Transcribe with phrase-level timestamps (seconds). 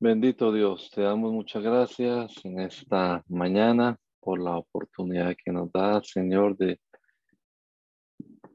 [0.00, 6.00] Bendito Dios, te damos muchas gracias en esta mañana por la oportunidad que nos da,
[6.04, 6.80] Señor, de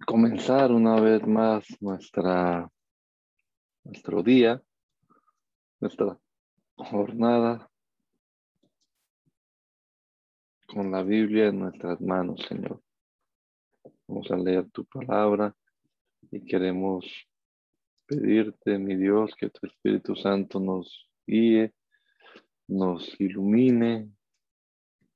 [0.08, 2.72] comenzar una vez más nuestra,
[3.84, 4.64] nuestro día,
[5.82, 6.18] nuestra
[6.78, 7.70] jornada
[10.66, 12.82] con la Biblia en nuestras manos, Señor.
[14.08, 15.54] Vamos a leer tu palabra
[16.32, 17.06] y queremos
[18.06, 21.74] pedirte, mi Dios, que tu Espíritu Santo nos guíe,
[22.68, 24.10] nos ilumine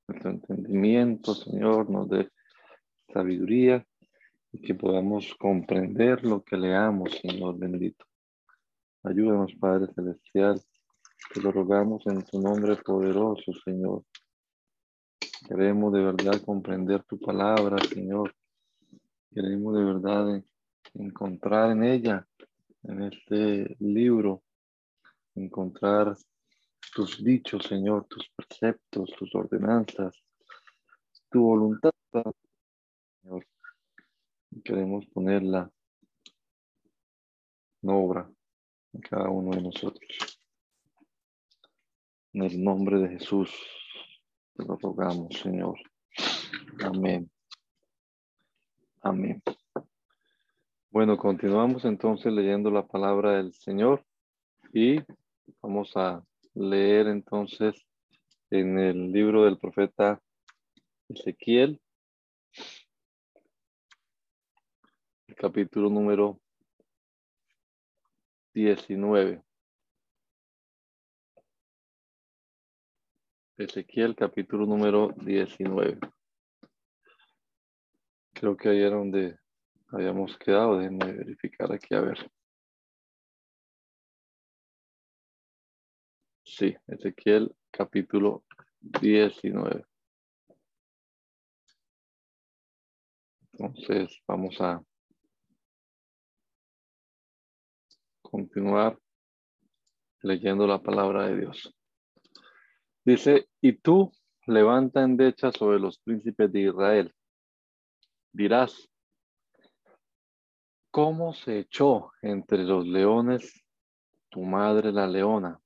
[0.07, 2.29] nuestro entendimiento, Señor, nos dé
[3.13, 3.85] sabiduría
[4.51, 8.05] y que podamos comprender lo que leamos, Señor bendito.
[9.03, 10.61] Ayúdanos, Padre Celestial,
[11.33, 14.03] te lo rogamos en tu nombre poderoso, Señor.
[15.47, 18.33] Queremos de verdad comprender tu palabra, Señor.
[19.33, 20.43] Queremos de verdad
[20.93, 22.27] encontrar en ella,
[22.83, 24.43] en este libro,
[25.37, 26.15] encontrar
[26.93, 30.15] tus dichos, Señor, tus preceptos, tus ordenanzas,
[31.29, 31.91] tu voluntad,
[33.21, 33.45] Señor.
[34.63, 35.69] queremos ponerla
[37.81, 38.29] en obra
[38.93, 40.39] en cada uno de nosotros.
[42.33, 43.53] En el nombre de Jesús
[44.55, 45.77] te lo rogamos, Señor.
[46.83, 47.29] Amén.
[49.01, 49.41] Amén.
[50.89, 54.03] Bueno, continuamos entonces leyendo la palabra del Señor
[54.73, 54.99] y
[55.61, 56.21] Vamos a
[56.55, 57.85] leer entonces
[58.49, 60.21] en el libro del profeta
[61.07, 61.81] Ezequiel,
[65.27, 66.41] el capítulo número
[68.53, 69.41] 19.
[73.57, 75.97] Ezequiel, capítulo número 19.
[78.33, 79.39] Creo que ahí era donde
[79.87, 80.77] habíamos quedado.
[80.77, 82.31] Déjenme verificar aquí a ver.
[86.57, 88.43] Sí, Ezequiel capítulo
[88.81, 89.85] 19.
[93.51, 94.83] Entonces vamos a
[98.23, 98.97] continuar
[100.23, 101.75] leyendo la palabra de Dios.
[103.05, 104.11] Dice, y tú
[104.47, 107.13] levanta endecha sobre los príncipes de Israel.
[108.31, 108.89] Dirás,
[110.89, 113.63] ¿cómo se echó entre los leones
[114.29, 115.61] tu madre la leona?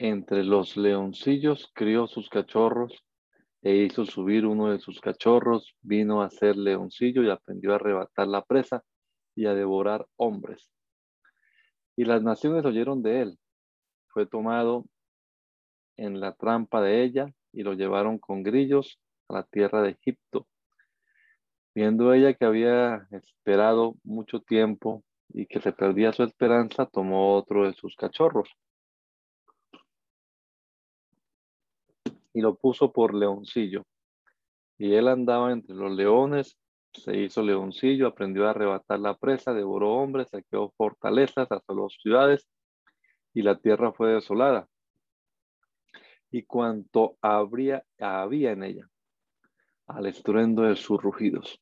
[0.00, 3.04] Entre los leoncillos crió sus cachorros
[3.60, 8.26] e hizo subir uno de sus cachorros, vino a ser leoncillo y aprendió a arrebatar
[8.26, 8.82] la presa
[9.36, 10.70] y a devorar hombres.
[11.96, 13.38] Y las naciones oyeron de él.
[14.06, 14.86] Fue tomado
[15.98, 20.46] en la trampa de ella y lo llevaron con grillos a la tierra de Egipto.
[21.74, 27.66] Viendo ella que había esperado mucho tiempo y que se perdía su esperanza, tomó otro
[27.66, 28.48] de sus cachorros
[32.32, 33.84] y lo puso por leoncillo.
[34.78, 36.56] Y él andaba entre los leones,
[36.92, 42.48] se hizo leoncillo, aprendió a arrebatar la presa, devoró hombres, saqueó fortalezas, asoló ciudades,
[43.32, 44.68] y la tierra fue desolada.
[46.30, 48.88] Y cuanto habría, había en ella,
[49.86, 51.60] al estruendo de sus rugidos.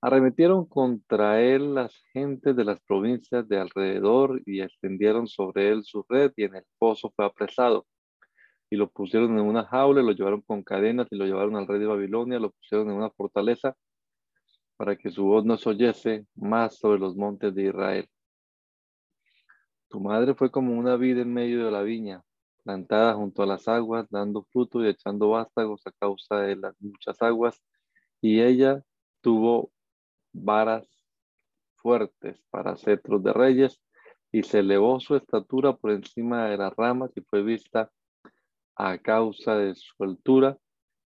[0.00, 6.04] Arremetieron contra él las gentes de las provincias de alrededor y extendieron sobre él su
[6.08, 7.86] red y en el pozo fue apresado
[8.72, 11.78] y lo pusieron en una jaula, lo llevaron con cadenas y lo llevaron al rey
[11.78, 13.76] de Babilonia, lo pusieron en una fortaleza
[14.78, 18.08] para que su voz no se oyese más sobre los montes de Israel.
[19.90, 22.22] Tu madre fue como una vida en medio de la viña,
[22.64, 27.20] plantada junto a las aguas, dando fruto y echando vástagos a causa de las muchas
[27.20, 27.62] aguas,
[28.22, 28.82] y ella
[29.20, 29.70] tuvo
[30.32, 30.88] varas
[31.74, 33.82] fuertes para cetros de reyes,
[34.32, 37.92] y se elevó su estatura por encima de las ramas y fue vista
[38.76, 40.58] a causa de su altura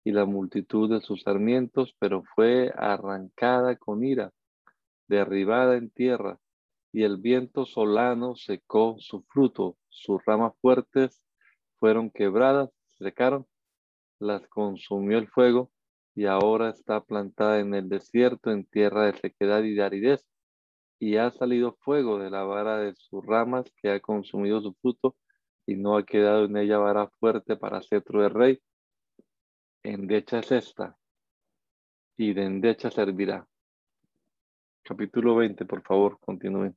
[0.04, 4.31] y la multitud de sus sarmientos, pero fue arrancada con ira,
[5.07, 6.39] derribada en tierra,
[6.92, 11.24] y el viento solano secó su fruto, sus ramas fuertes
[11.80, 13.45] fueron quebradas, secaron,
[14.19, 15.71] las consumió el fuego
[16.15, 20.25] y ahora está plantada en el desierto, en tierra de sequedad y de aridez.
[21.00, 25.15] Y ha salido fuego de la vara de sus ramas que ha consumido su fruto
[25.65, 28.62] y no ha quedado en ella vara fuerte para cetro de rey.
[29.83, 30.98] Endecha es esta
[32.18, 33.48] y de endecha servirá.
[34.83, 36.75] Capítulo 20, por favor, continúen.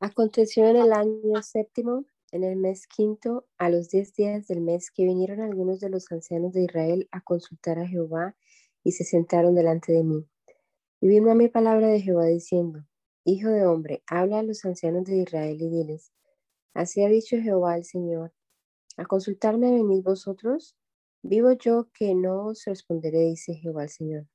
[0.00, 2.04] Aconteció en el año séptimo,
[2.34, 6.10] en el mes quinto, a los diez días del mes, que vinieron algunos de los
[6.10, 8.34] ancianos de Israel a consultar a Jehová
[8.82, 10.26] y se sentaron delante de mí.
[11.00, 12.84] Y vino a mi palabra de Jehová diciendo,
[13.24, 16.12] Hijo de hombre, habla a los ancianos de Israel y diles,
[16.74, 18.34] así ha dicho Jehová el Señor,
[18.96, 20.76] a consultarme venid vosotros,
[21.22, 24.26] vivo yo que no os responderé, dice Jehová el Señor.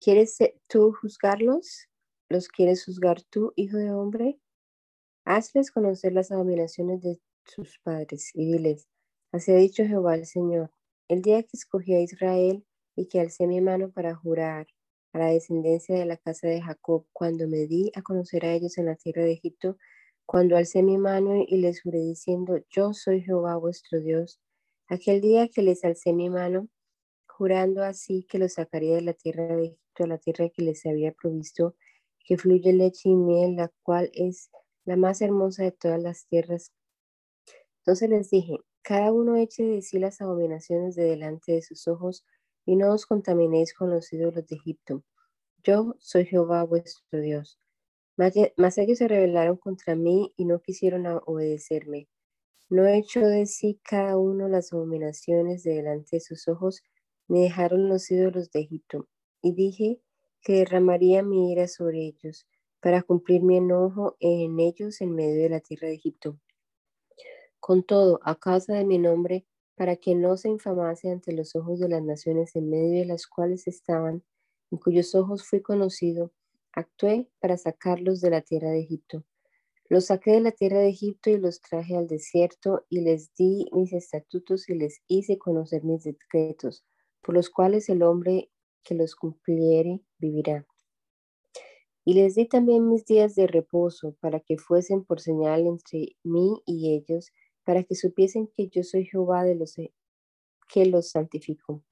[0.00, 1.88] ¿Quieres tú juzgarlos?
[2.28, 4.38] ¿Los quieres juzgar tú, hijo de hombre?
[5.26, 8.88] Hazles conocer las abominaciones de sus padres y diles,
[9.32, 10.70] así ha dicho Jehová el Señor,
[11.08, 14.66] el día que escogí a Israel y que alcé mi mano para jurar
[15.14, 18.76] a la descendencia de la casa de Jacob, cuando me di a conocer a ellos
[18.78, 19.78] en la tierra de Egipto,
[20.26, 24.40] cuando alcé mi mano y les juré diciendo, yo soy Jehová vuestro Dios,
[24.88, 26.68] aquel día que les alcé mi mano,
[27.28, 30.84] jurando así que los sacaría de la tierra de Egipto, a la tierra que les
[30.86, 31.76] había provisto,
[32.26, 34.50] que fluye leche y miel, la cual es
[34.84, 36.72] la más hermosa de todas las tierras.
[37.78, 42.24] Entonces les dije, cada uno eche de sí las abominaciones de delante de sus ojos,
[42.66, 45.02] y no os contaminéis con los ídolos de Egipto.
[45.62, 47.58] Yo soy Jehová vuestro Dios.
[48.16, 52.08] Mas ellos se rebelaron contra mí y no quisieron obedecerme.
[52.70, 56.82] No echó de sí cada uno las abominaciones de delante de sus ojos,
[57.28, 59.08] ni dejaron los ídolos de Egipto.
[59.42, 60.00] Y dije
[60.42, 62.46] que derramaría mi ira sobre ellos,
[62.84, 66.38] para cumplir mi enojo en ellos en medio de la tierra de Egipto.
[67.58, 71.80] Con todo, a causa de mi nombre, para que no se infamase ante los ojos
[71.80, 74.22] de las naciones en medio de las cuales estaban,
[74.70, 76.34] en cuyos ojos fui conocido,
[76.72, 79.24] actué para sacarlos de la tierra de Egipto.
[79.88, 83.66] Los saqué de la tierra de Egipto y los traje al desierto y les di
[83.72, 86.84] mis estatutos y les hice conocer mis decretos,
[87.22, 88.50] por los cuales el hombre
[88.82, 90.66] que los cumpliere vivirá.
[92.06, 96.62] Y les di también mis días de reposo para que fuesen por señal entre mí
[96.66, 97.32] y ellos
[97.64, 99.94] para que supiesen que yo soy Jehová de los e,
[100.68, 101.82] que los santificó.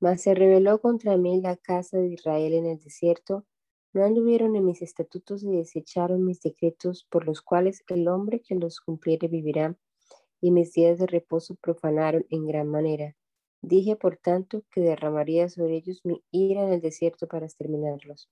[0.00, 3.46] Mas se rebeló contra mí la casa de Israel en el desierto,
[3.92, 8.56] no anduvieron en mis estatutos y desecharon mis decretos, por los cuales el hombre que
[8.56, 9.76] los cumpliere vivirá,
[10.40, 13.16] y mis días de reposo profanaron en gran manera.
[13.62, 18.28] Dije, por tanto, que derramaría sobre ellos mi ira en el desierto para exterminarlos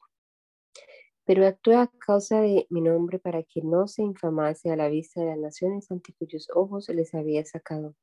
[1.29, 5.21] pero actué a causa de mi nombre para que no se infamase a la vista
[5.21, 7.95] de las naciones ante cuyos ojos les había sacado.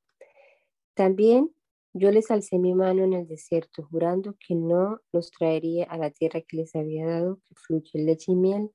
[0.93, 1.51] También
[1.93, 6.11] yo les alcé mi mano en el desierto, jurando que no los traería a la
[6.11, 8.69] tierra que les había dado, que fluye leche y miel,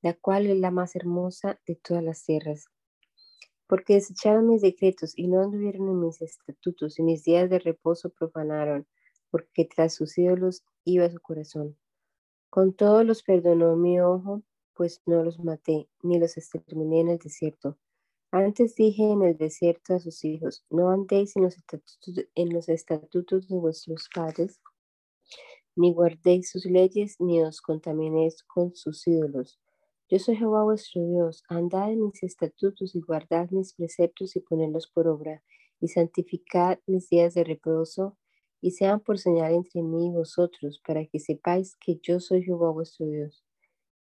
[0.00, 2.66] la cual es la más hermosa de todas las tierras.
[3.66, 8.10] Porque desecharon mis decretos y no anduvieron en mis estatutos, y mis días de reposo
[8.10, 8.86] profanaron,
[9.32, 11.76] porque tras sus ídolos iba su corazón.
[12.50, 14.42] Con todos los perdonó mi ojo,
[14.74, 17.76] pues no los maté, ni los exterminé en el desierto.
[18.30, 22.68] Antes dije en el desierto a sus hijos, no andéis en los estatutos, en los
[22.70, 24.60] estatutos de vuestros padres,
[25.76, 29.60] ni guardéis sus leyes, ni os contaminéis con sus ídolos.
[30.08, 34.88] Yo soy Jehová vuestro Dios, andad en mis estatutos y guardad mis preceptos y ponedlos
[34.88, 35.42] por obra,
[35.80, 38.16] y santificad mis días de reposo
[38.60, 42.70] y sean por señal entre mí y vosotros, para que sepáis que yo soy Jehová
[42.70, 43.44] vuestro Dios.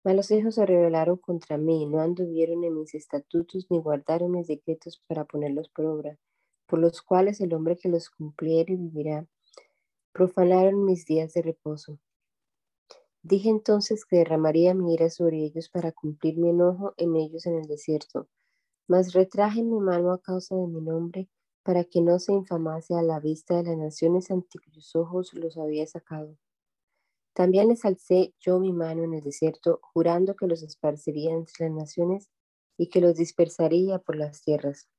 [0.03, 4.47] Mas los hijos se rebelaron contra mí, no anduvieron en mis estatutos ni guardaron mis
[4.47, 6.17] decretos para ponerlos por obra,
[6.67, 9.25] por los cuales el hombre que los cumpliere vivirá.
[10.11, 11.99] Profanaron mis días de reposo.
[13.21, 17.55] Dije entonces que derramaría mi ira sobre ellos para cumplir mi enojo en ellos en
[17.55, 18.27] el desierto.
[18.85, 21.29] Mas retraje mi mano a causa de mi nombre
[21.63, 25.57] para que no se infamase a la vista de las naciones ante cuyos ojos los
[25.57, 26.37] había sacado.
[27.33, 31.75] También les alcé yo mi mano en el desierto, jurando que los esparciría entre las
[31.75, 32.29] naciones
[32.77, 34.89] y que los dispersaría por las tierras.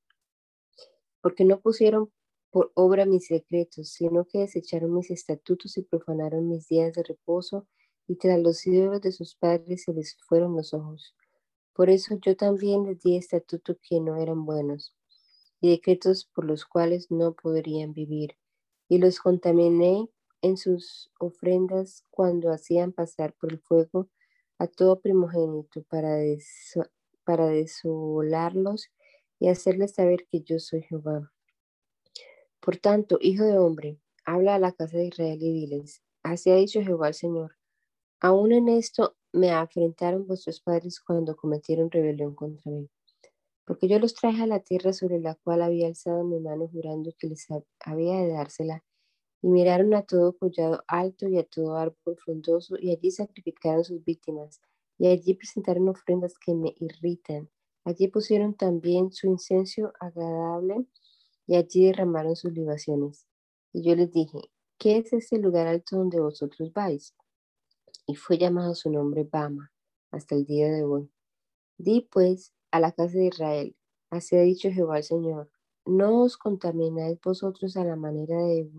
[1.21, 2.11] Porque no pusieron
[2.49, 7.67] por obra mis secretos, sino que desecharon mis estatutos y profanaron mis días de reposo,
[8.07, 11.15] y tras los ídolos de sus padres se les fueron los ojos.
[11.73, 14.95] Por eso yo también les di estatutos que no eran buenos
[15.61, 18.37] y decretos por los cuales no podrían vivir,
[18.87, 20.09] y los contaminé
[20.41, 24.09] en sus ofrendas cuando hacían pasar por el fuego
[24.59, 26.17] a todo primogénito para,
[27.23, 28.89] para desolarlos
[29.39, 31.31] y hacerles saber que yo soy Jehová.
[32.59, 36.55] Por tanto, hijo de hombre, habla a la casa de Israel y diles, así ha
[36.55, 37.57] dicho Jehová el Señor,
[38.19, 42.89] aún en esto me afrentaron vuestros padres cuando cometieron rebelión contra mí.
[43.65, 47.11] Porque yo los traje a la tierra sobre la cual había alzado mi mano jurando
[47.17, 47.47] que les
[47.79, 48.83] había de dársela,
[49.41, 54.03] y miraron a todo collado alto y a todo árbol frondoso, y allí sacrificaron sus
[54.03, 54.61] víctimas,
[54.97, 57.49] y allí presentaron ofrendas que me irritan.
[57.83, 60.85] Allí pusieron también su incenso agradable,
[61.47, 63.27] y allí derramaron sus libaciones.
[63.73, 64.39] Y yo les dije,
[64.79, 67.13] ¿qué es este lugar alto donde vosotros vais?
[68.07, 69.71] y fue llamado su nombre Bama
[70.11, 71.11] hasta el día de hoy.
[71.77, 73.75] Di pues a la casa de Israel,
[74.09, 75.49] así ha dicho Jehová el Señor,
[75.85, 78.69] no os contamináis vosotros a la manera de,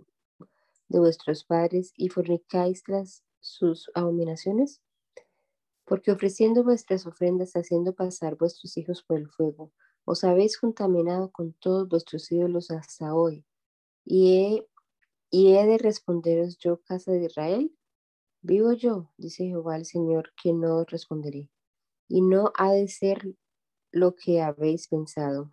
[0.89, 4.83] de vuestros padres y fornicáis tras sus abominaciones,
[5.87, 9.73] porque ofreciendo vuestras ofrendas, haciendo pasar vuestros hijos por el fuego,
[10.05, 13.47] os habéis contaminado con todos vuestros ídolos hasta hoy.
[14.05, 14.69] Y he,
[15.31, 17.73] y he de responderos yo, casa de Israel,
[18.43, 21.51] Vivo yo, dice Jehová el Señor, que no os responderé,
[22.09, 23.35] y no ha de ser
[23.97, 25.53] lo que habéis pensado.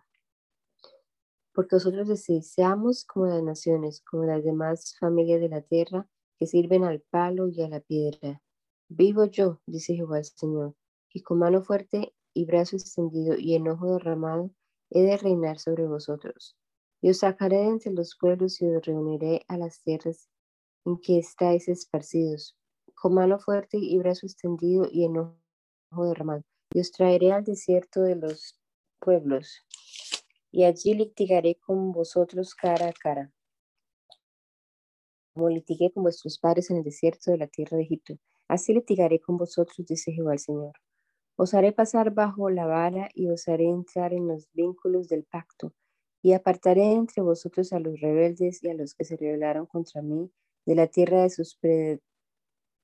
[1.54, 6.06] Porque vosotros decís, seamos como las naciones, como las demás familias de la tierra,
[6.38, 8.42] que sirven al palo y a la piedra.
[8.88, 10.74] Vivo yo, dice Jehová el Señor,
[11.12, 14.50] y con mano fuerte y brazo extendido y enojo derramado,
[14.90, 16.56] he de reinar sobre vosotros.
[17.00, 20.28] Y os sacaré de entre los pueblos y os reuniré a las tierras
[20.84, 22.58] en que estáis esparcidos
[22.94, 25.34] con mano fuerte y brazo extendido y enojo
[25.96, 26.42] derramado.
[26.74, 28.60] Y os traeré al desierto de los
[28.98, 29.62] pueblos,
[30.50, 33.32] y allí litigaré con vosotros cara a cara,
[35.32, 38.18] como litigué con vuestros padres en el desierto de la tierra de Egipto.
[38.48, 40.72] Así litigaré con vosotros, dice Jehová el Señor.
[41.36, 45.72] Os haré pasar bajo la vara y os haré entrar en los vínculos del pacto,
[46.22, 50.30] y apartaré entre vosotros a los rebeldes y a los que se rebelaron contra mí
[50.66, 51.58] de la tierra de sus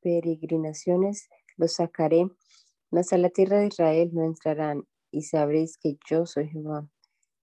[0.00, 2.30] peregrinaciones los sacaré,
[2.90, 6.88] mas a la tierra de Israel no entrarán, y sabréis que yo soy Jehová.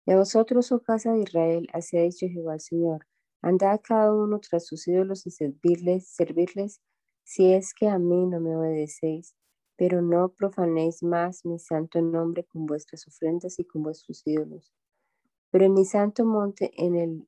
[0.05, 3.05] Y a vosotros, oh casa de Israel, así ha dicho Jehová el Señor,
[3.41, 6.81] andad cada uno tras sus ídolos y servirles, servirles,
[7.23, 9.35] si es que a mí no me obedecéis,
[9.77, 14.73] pero no profanéis más mi santo nombre con vuestras ofrendas y con vuestros ídolos.
[15.51, 17.27] Pero en mi santo monte, en el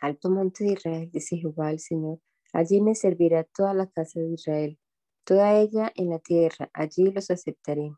[0.00, 2.18] alto monte de Israel, dice Jehová el Señor,
[2.54, 4.78] Allí me servirá toda la casa de Israel,
[5.24, 7.92] toda ella en la tierra, allí los aceptaré.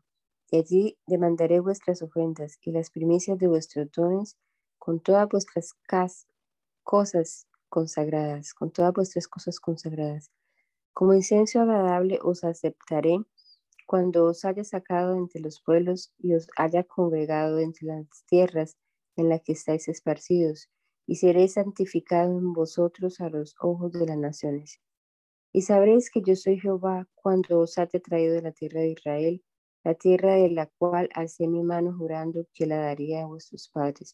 [0.49, 4.37] Y allí demandaré vuestras ofrendas y las primicias de vuestros dones
[4.79, 5.73] con todas vuestras
[6.83, 10.31] cosas consagradas, con todas vuestras cosas consagradas.
[10.93, 13.17] Como incienso agradable os aceptaré
[13.85, 18.77] cuando os haya sacado entre los pueblos y os haya congregado entre las tierras
[19.15, 20.69] en las que estáis esparcidos,
[21.05, 24.79] y seré santificado en vosotros a los ojos de las naciones.
[25.57, 29.43] Y sabréis que yo soy Jehová cuando os haya traído de la tierra de Israel,
[29.83, 34.13] la tierra de la cual alcé mi mano jurando que la daría a vuestros padres.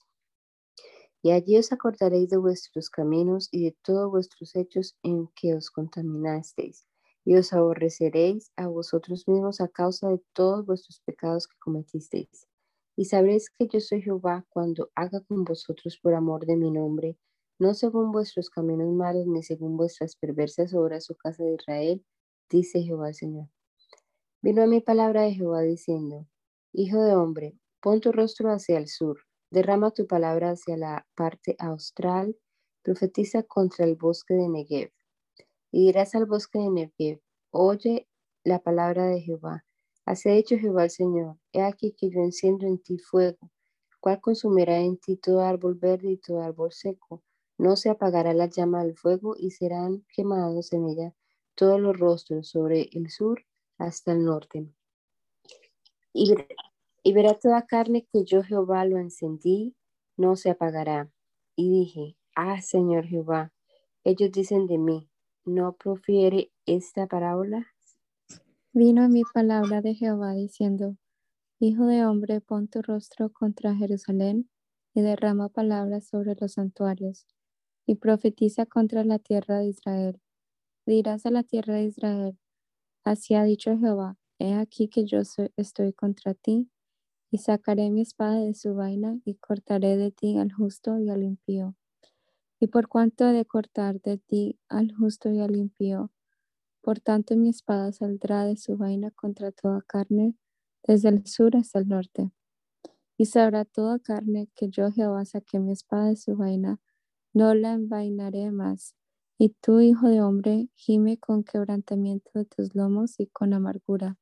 [1.22, 5.70] Y allí os acordaréis de vuestros caminos y de todos vuestros hechos en que os
[5.70, 6.88] contaminasteis,
[7.26, 12.48] y os aborreceréis a vosotros mismos a causa de todos vuestros pecados que cometisteis.
[12.96, 17.18] Y sabréis que yo soy Jehová cuando haga con vosotros por amor de mi nombre,
[17.64, 22.06] no según vuestros caminos malos ni según vuestras perversas obras, su casa de Israel,
[22.50, 23.48] dice Jehová el Señor.
[24.42, 26.28] Vino a mi palabra de Jehová diciendo,
[26.74, 31.56] Hijo de hombre, pon tu rostro hacia el sur, derrama tu palabra hacia la parte
[31.58, 32.36] austral,
[32.82, 34.92] profetiza contra el bosque de Negev.
[35.72, 38.10] Y dirás al bosque de Negev, oye
[38.44, 39.64] la palabra de Jehová
[40.06, 43.50] Así ha dicho Jehová el Señor, he aquí que yo enciendo en ti fuego,
[44.02, 47.24] cual consumirá en ti todo árbol verde y todo árbol seco.
[47.58, 51.14] No se apagará la llama del fuego y serán quemados en ella
[51.56, 53.46] todos los rostros sobre el sur
[53.78, 54.68] hasta el norte.
[56.14, 56.34] Y,
[57.14, 59.76] verá toda carne que yo Jehová lo encendí,
[60.18, 61.12] no se apagará.
[61.56, 63.52] Y dije, ah Señor Jehová,
[64.04, 65.10] ellos dicen de mí,
[65.46, 67.68] ¿no profiere esta parábola?
[68.72, 70.98] Vino mi palabra de Jehová diciendo,
[71.60, 74.50] Hijo de hombre, pon tu rostro contra Jerusalén
[74.94, 77.28] y derrama palabras sobre los santuarios
[77.86, 80.22] y profetiza contra la tierra de Israel.
[80.86, 82.38] Dirás a la tierra de Israel,
[83.04, 85.20] así ha dicho Jehová, he aquí que yo
[85.56, 86.70] estoy contra ti
[87.32, 91.24] y sacaré mi espada de su vaina y cortaré de ti al justo y al
[91.24, 91.76] impío.
[92.60, 96.12] Y por cuanto he de cortar de ti al justo y al impío,
[96.82, 100.36] por tanto mi espada saldrá de su vaina contra toda carne,
[100.86, 102.32] desde el sur hasta el norte.
[103.18, 106.80] Y sabrá toda carne que yo Jehová saqué mi espada de su vaina,
[107.34, 108.96] no la envainaré más.
[109.40, 114.18] Y tú, hijo de hombre, gime con quebrantamiento de tus lomos y con amargura.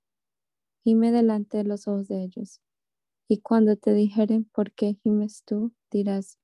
[0.83, 2.61] Gime delante de los ojos de ellos.
[3.27, 6.37] Y cuando te dijeren por qué gimes tú, dirás,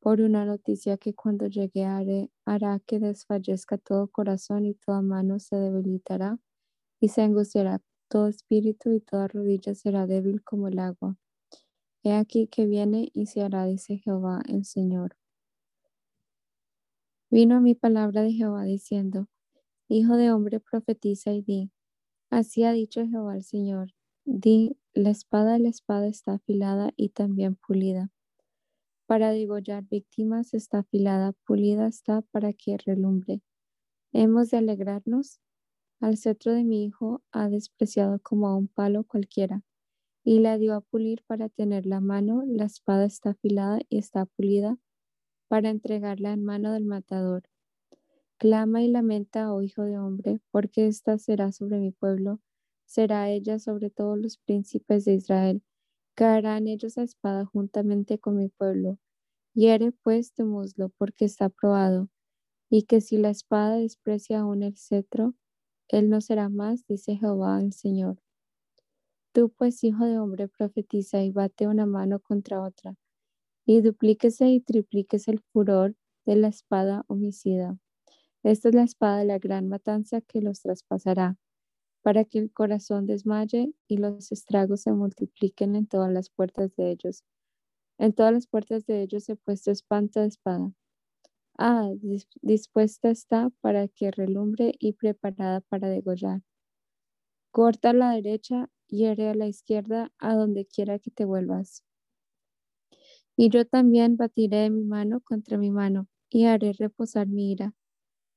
[0.00, 5.38] por una noticia que cuando llegue haré, hará que desfallezca todo corazón y toda mano
[5.38, 6.38] se debilitará
[7.00, 11.16] y se angustiará todo espíritu y toda rodilla será débil como el agua.
[12.04, 15.17] He aquí que viene y se hará, dice Jehová el Señor.
[17.30, 19.28] Vino mi palabra de Jehová diciendo,
[19.86, 21.70] Hijo de hombre, profetiza y di,
[22.30, 23.92] así ha dicho Jehová el Señor,
[24.24, 28.10] di, la espada de la espada está afilada y también pulida.
[29.06, 33.42] Para degollar víctimas está afilada, pulida está para que relumbre.
[34.12, 35.42] Hemos de alegrarnos.
[36.00, 39.64] Al cetro de mi hijo ha despreciado como a un palo cualquiera,
[40.24, 44.24] y la dio a pulir para tener la mano, la espada está afilada y está
[44.24, 44.78] pulida,
[45.48, 47.42] para entregarla en mano del matador.
[48.36, 52.40] Clama y lamenta, oh hijo de hombre, porque ésta será sobre mi pueblo,
[52.84, 55.62] será ella sobre todos los príncipes de Israel.
[56.14, 58.98] Caerán ellos a espada juntamente con mi pueblo.
[59.54, 62.08] Hiere pues tu muslo, porque está probado,
[62.70, 65.34] y que si la espada desprecia aún el cetro,
[65.88, 68.22] él no será más, dice Jehová el Señor.
[69.32, 72.96] Tú pues, hijo de hombre, profetiza y bate una mano contra otra
[73.68, 77.76] y duplíquese y triplíquese el furor de la espada homicida.
[78.42, 81.36] Esta es la espada de la gran matanza que los traspasará,
[82.02, 86.92] para que el corazón desmaye y los estragos se multipliquen en todas las puertas de
[86.92, 87.24] ellos.
[87.98, 90.72] En todas las puertas de ellos se puesto espanto de espada.
[91.58, 91.90] Ah,
[92.40, 96.40] dispuesta está para que relumbre y preparada para degollar.
[97.50, 101.84] Corta a la derecha, hiere a la izquierda, a donde quiera que te vuelvas.
[103.40, 107.72] Y yo también batiré mi mano contra mi mano y haré reposar mi ira.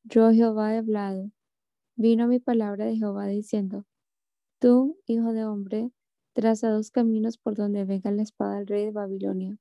[0.03, 1.31] Yo Jehová he hablado.
[1.95, 3.87] Vino mi palabra de Jehová diciendo,
[4.59, 5.89] Tú, hijo de hombre,
[6.33, 9.57] traza dos caminos por donde venga la espada del rey de Babilonia.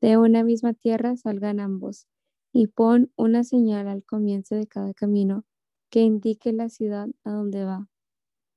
[0.00, 2.06] De una misma tierra salgan ambos,
[2.50, 5.44] y pon una señal al comienzo de cada camino
[5.90, 7.90] que indique la ciudad a donde va.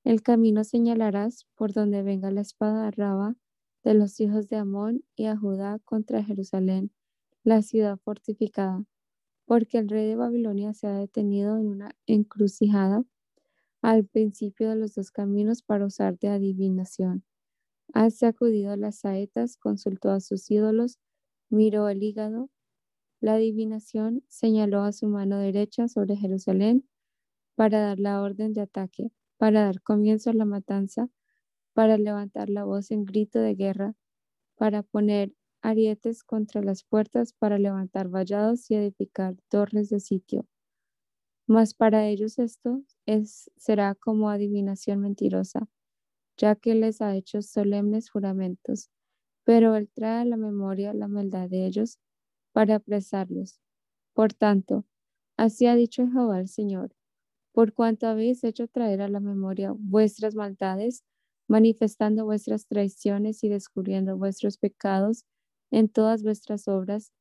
[0.05, 3.35] El camino señalarás por donde venga la espada Raba
[3.83, 6.91] de los hijos de Amón y a Judá contra Jerusalén,
[7.43, 8.85] la ciudad fortificada,
[9.45, 13.03] porque el rey de Babilonia se ha detenido en una encrucijada
[13.81, 17.23] al principio de los dos caminos para usar de adivinación.
[17.93, 20.99] Ha sacudido las saetas, consultó a sus ídolos,
[21.49, 22.49] miró el hígado.
[23.21, 26.87] La adivinación señaló a su mano derecha sobre Jerusalén
[27.55, 31.09] para dar la orden de ataque, para dar comienzo a la matanza
[31.73, 33.95] para levantar la voz en grito de guerra,
[34.57, 40.47] para poner arietes contra las puertas, para levantar vallados y edificar torres de sitio.
[41.47, 45.67] Mas para ellos esto es, será como adivinación mentirosa,
[46.37, 48.89] ya que les ha hecho solemnes juramentos,
[49.45, 51.99] pero él trae a la memoria la maldad de ellos
[52.53, 53.61] para apresarlos.
[54.13, 54.85] Por tanto,
[55.37, 56.95] así ha dicho Jehová el Señor,
[57.53, 61.03] por cuanto habéis hecho traer a la memoria vuestras maldades,
[61.49, 65.25] manifestando vuestras traiciones y descubriendo vuestros pecados
[65.71, 67.11] en todas vuestras obras,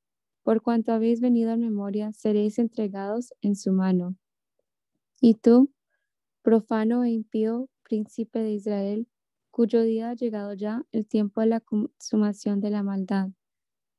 [0.42, 4.16] por cuanto habéis venido a memoria, seréis entregados en su mano.
[5.20, 5.72] Y tú,
[6.42, 9.08] profano e impío, príncipe de Israel,
[9.50, 13.30] cuyo día ha llegado ya el tiempo de la consumación de la maldad.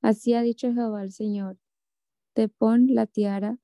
[0.01, 1.57] Así ha dicho Jehová el Señor.
[2.33, 3.57] Te pon la tiara,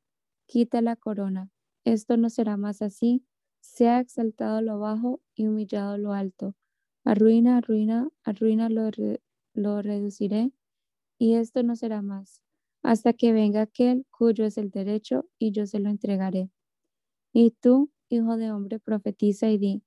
[0.47, 1.49] quita la corona.
[1.85, 3.23] Esto no será más así,
[3.65, 6.55] sea exaltado lo bajo y humillado lo alto.
[7.03, 8.89] Arruina, arruina, arruina lo,
[9.53, 10.51] lo reduciré,
[11.19, 12.41] y esto no será más,
[12.83, 16.49] hasta que venga aquel cuyo es el derecho, y yo se lo entregaré.
[17.33, 19.83] Y tú, hijo de hombre, profetiza y di,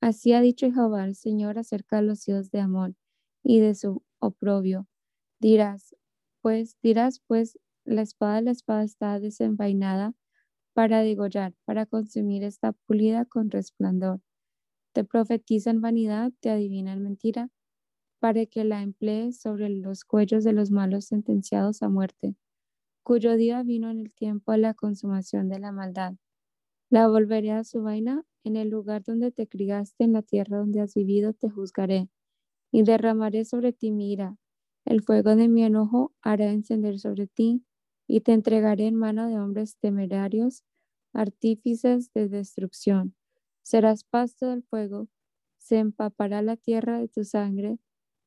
[0.00, 2.96] así ha dicho Jehová el Señor acerca de los hijos de Amón
[3.42, 4.88] y de su oprobio.
[5.40, 5.94] Dirás,
[6.42, 10.14] pues, dirás, pues, la espada de la espada está desenvainada
[10.76, 14.20] para degollar, para consumir esta pulida con resplandor.
[14.94, 17.48] Te profetizan vanidad, te adivinan mentira,
[18.20, 22.36] para que la emplees sobre los cuellos de los malos sentenciados a muerte,
[23.04, 26.14] cuyo día vino en el tiempo de la consumación de la maldad.
[26.90, 30.80] La volveré a su vaina, en el lugar donde te criaste, en la tierra donde
[30.80, 32.08] has vivido, te juzgaré,
[32.72, 34.36] y derramaré sobre ti mi ira.
[34.84, 37.64] El fuego de mi enojo hará encender sobre ti
[38.06, 40.64] y te entregaré en mano de hombres temerarios,
[41.12, 43.14] artífices de destrucción.
[43.62, 45.08] Serás pasto del fuego,
[45.58, 47.78] se empapará la tierra de tu sangre,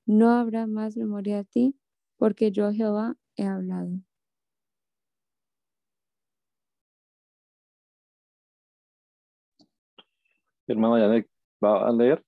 [0.06, 1.76] no habrá más memoria de ti,
[2.18, 3.92] porque yo Jehová he hablado.
[10.68, 11.28] Hermano Yanek,
[11.64, 12.24] ¿va a leer?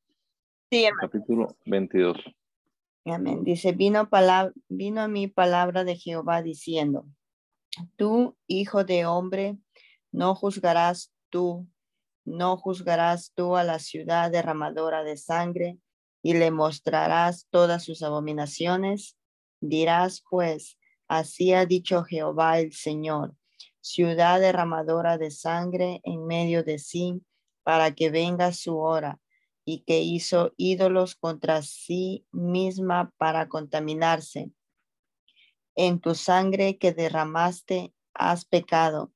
[0.72, 1.10] Sí, hermano.
[1.10, 2.18] Capítulo 22.
[3.06, 3.44] Amén.
[3.44, 7.06] Dice, vino, palabra, vino a mí palabra de Jehová diciendo,
[7.96, 9.58] tú, hijo de hombre,
[10.12, 11.68] no juzgarás tú,
[12.26, 15.78] no juzgarás tú a la ciudad derramadora de sangre
[16.22, 19.18] y le mostrarás todas sus abominaciones.
[19.60, 23.36] Dirás pues, así ha dicho Jehová el Señor,
[23.80, 27.22] ciudad derramadora de sangre en medio de sí,
[27.64, 29.20] para que venga su hora
[29.66, 34.52] y que hizo ídolos contra sí misma para contaminarse.
[35.76, 39.14] En tu sangre que derramaste has pecado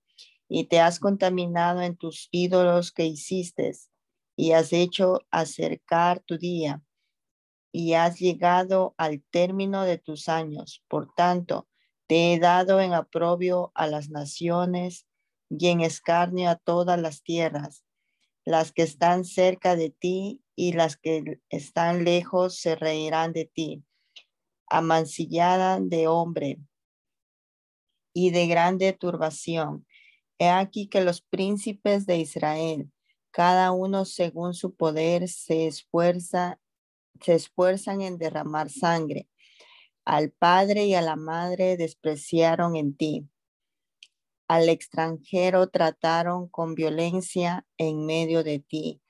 [0.48, 3.72] y te has contaminado en tus ídolos que hiciste
[4.36, 6.82] y has hecho acercar tu día
[7.72, 10.84] y has llegado al término de tus años.
[10.88, 11.68] Por tanto,
[12.08, 15.08] te he dado en aprobio a las naciones
[15.50, 17.86] y en escarnio a todas las tierras
[18.46, 23.84] las que están cerca de ti y las que están lejos se reirán de ti.
[24.68, 26.60] Amancillada de hombre
[28.14, 29.86] y de grande turbación.
[30.40, 32.92] He aquí que los príncipes de Israel,
[33.32, 36.60] cada uno según su poder, se esfuerza,
[37.22, 39.28] se esfuerzan en derramar sangre.
[40.04, 43.28] Al padre y a la madre despreciaron en ti
[44.48, 49.02] al extranjero trataron con violencia en medio de ti.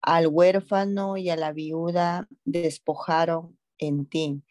[0.00, 4.42] Al huérfano y a la viuda despojaron en ti.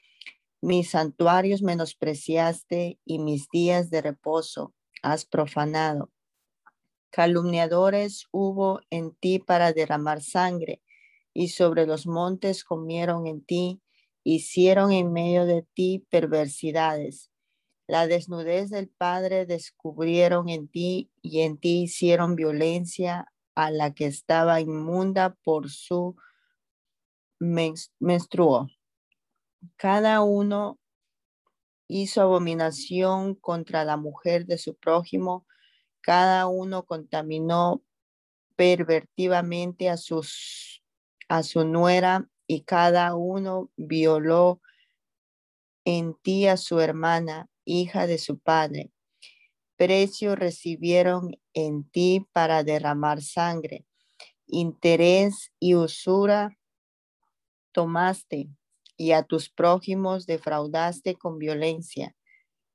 [0.62, 6.12] Mis santuarios menospreciaste y mis días de reposo has profanado.
[7.10, 10.82] Calumniadores hubo en ti para derramar sangre
[11.34, 13.82] y sobre los montes comieron en ti,
[14.24, 17.32] hicieron en medio de ti perversidades
[17.92, 24.06] la desnudez del Padre descubrieron en ti y en ti hicieron violencia a la que
[24.06, 26.16] estaba inmunda por su
[27.38, 28.70] menstruo.
[29.78, 30.80] Cada uno
[31.88, 35.46] hizo abominación contra la mujer de su prójimo,
[36.02, 37.84] cada uno contaminó
[38.56, 40.84] pervertivamente a, sus,
[41.28, 44.62] a su nuera y cada uno violó
[45.86, 48.92] en ti a su hermana hija de su padre.
[49.76, 53.86] Precio recibieron en ti para derramar sangre.
[54.48, 56.58] Interés y usura
[57.72, 58.50] tomaste
[58.98, 62.16] y a tus prójimos defraudaste con violencia.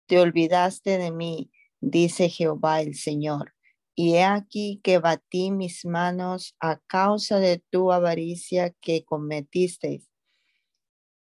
[0.07, 1.51] Te olvidaste de mí,
[1.81, 3.55] dice Jehová el Señor.
[3.95, 10.03] Y he aquí que batí mis manos a causa de tu avaricia que cometiste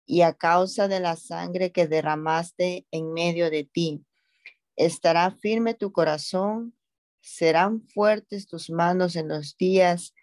[0.10, 4.04] y a causa de la sangre que derramaste en medio de ti.
[4.76, 6.76] Estará firme tu corazón,
[7.22, 10.16] serán fuertes tus manos en los días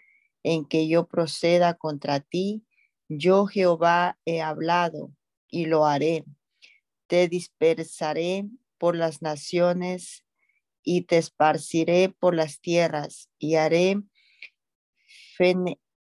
[0.43, 2.66] en que yo proceda contra ti.
[3.09, 5.13] Yo Jehová he hablado
[5.49, 6.25] y lo haré.
[7.07, 8.47] Te dispersaré
[8.79, 10.25] por las naciones
[10.83, 14.03] y te esparciré por las tierras y haré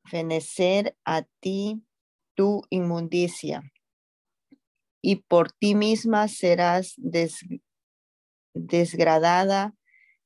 [0.04, 1.82] fenecer a ti
[2.34, 3.62] tu inmundicia,
[5.02, 6.94] y por ti misma serás
[8.54, 9.74] desgradada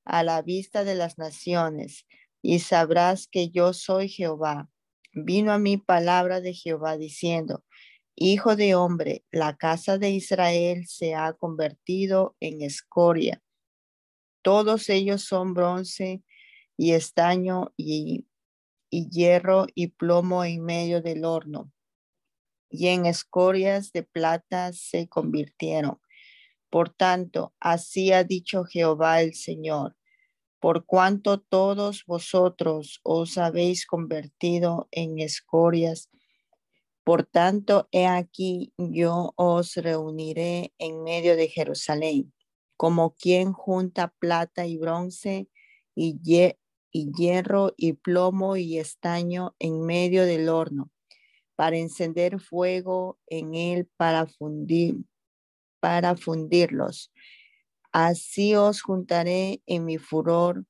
[0.05, 2.07] a la vista de las naciones,
[2.43, 4.71] y sabrás que yo soy Jehová.
[5.15, 7.65] Vino a mí palabra de Jehová diciendo,
[8.17, 13.43] Hijo de hombre, la casa de Israel se ha convertido en escoria.
[14.43, 16.23] Todos ellos son bronce
[16.77, 18.27] y estaño y,
[18.91, 21.73] y hierro y plomo en medio del horno
[22.75, 26.01] y en escorias de plata se convirtieron.
[26.71, 29.97] Por tanto, así ha dicho Jehová el Señor,
[30.65, 36.09] por cuanto todos vosotros os habéis convertido en escorias,
[37.05, 42.33] por tanto, he aquí yo os reuniré en medio de Jerusalén,
[42.79, 45.51] como quien junta plata y bronce
[45.95, 46.19] y,
[46.91, 50.91] y hierro y plomo y estaño en medio del horno
[51.57, 54.97] para encender fuego en él para fundir,
[55.79, 57.13] para fundirlos.
[57.95, 60.67] Así os juntaré en mi furor,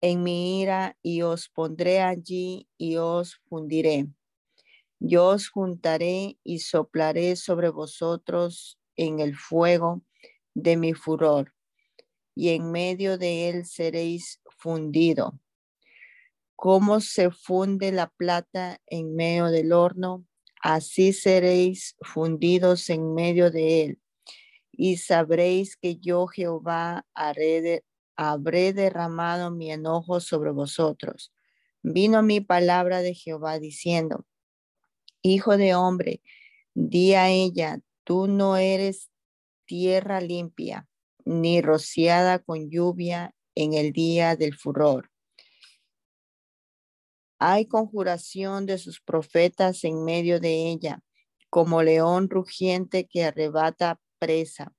[0.00, 4.06] en mi ira, y os pondré allí y os fundiré.
[5.00, 10.00] Yo os juntaré y soplaré sobre vosotros en el fuego
[10.54, 11.52] de mi furor,
[12.34, 15.38] y en medio de él seréis fundido.
[16.56, 20.24] Como se funde la plata en medio del horno,
[20.62, 24.00] así seréis fundidos en medio de él.
[24.80, 31.32] Y sabréis que yo, Jehová, habré derramado mi enojo sobre vosotros.
[31.82, 34.24] Vino mi palabra de Jehová diciendo,
[35.20, 36.22] Hijo de hombre,
[36.74, 39.10] di a ella, tú no eres
[39.64, 40.88] tierra limpia,
[41.24, 45.10] ni rociada con lluvia en el día del furor.
[47.40, 51.02] Hay conjuración de sus profetas en medio de ella,
[51.50, 54.74] como león rugiente que arrebata presa.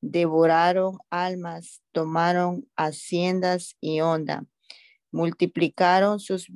[0.00, 4.46] Devoraron almas, tomaron haciendas y onda,
[5.12, 6.46] multiplicaron sus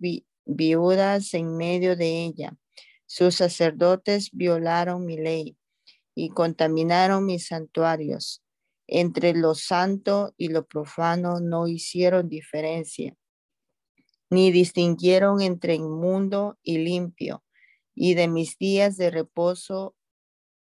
[0.44, 2.56] viudas en medio de ella.
[3.06, 5.56] Sus sacerdotes violaron mi ley
[6.14, 8.42] y contaminaron mis santuarios.
[8.86, 13.16] Entre lo santo y lo profano no hicieron diferencia
[14.34, 17.44] ni distinguieron entre inmundo y limpio,
[17.94, 19.94] y de mis días de reposo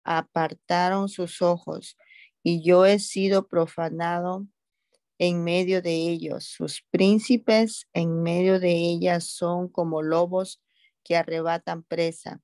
[0.04, 1.98] apartaron sus ojos,
[2.44, 4.48] y yo he sido profanado
[5.20, 6.46] en medio de ellos.
[6.46, 10.62] Sus príncipes en medio de ellas son como lobos
[11.04, 12.42] que arrebatan presa,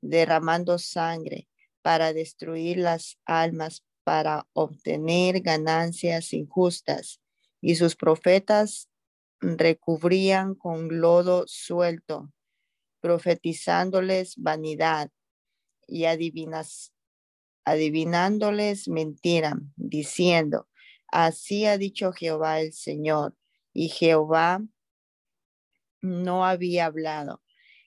[0.00, 1.48] derramando sangre
[1.82, 7.20] para destruir las almas, para obtener ganancias injustas.
[7.60, 8.88] Y sus profetas
[9.40, 12.32] recubrían con lodo suelto,
[13.00, 15.10] profetizándoles vanidad
[15.86, 16.92] y adivinas,
[17.64, 20.68] adivinándoles mentira, diciendo,
[21.08, 23.36] así ha dicho Jehová el Señor.
[23.74, 24.62] Y Jehová
[26.02, 27.42] no había hablado.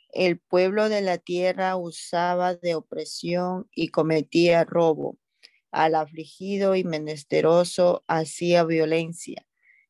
[0.10, 5.18] El pueblo de la tierra usaba de opresión y cometía robo.
[5.72, 9.46] Al afligido y menesteroso hacía violencia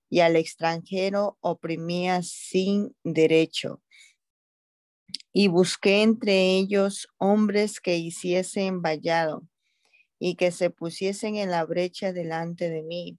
[0.09, 3.81] y al extranjero oprimía sin derecho.
[5.33, 9.47] Y busqué entre ellos hombres que hiciesen vallado
[10.19, 13.17] y que se pusiesen en la brecha delante de mí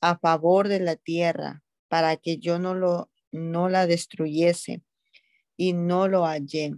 [0.00, 4.82] a favor de la tierra para que yo no lo no la destruyese
[5.56, 6.74] y no lo hallé.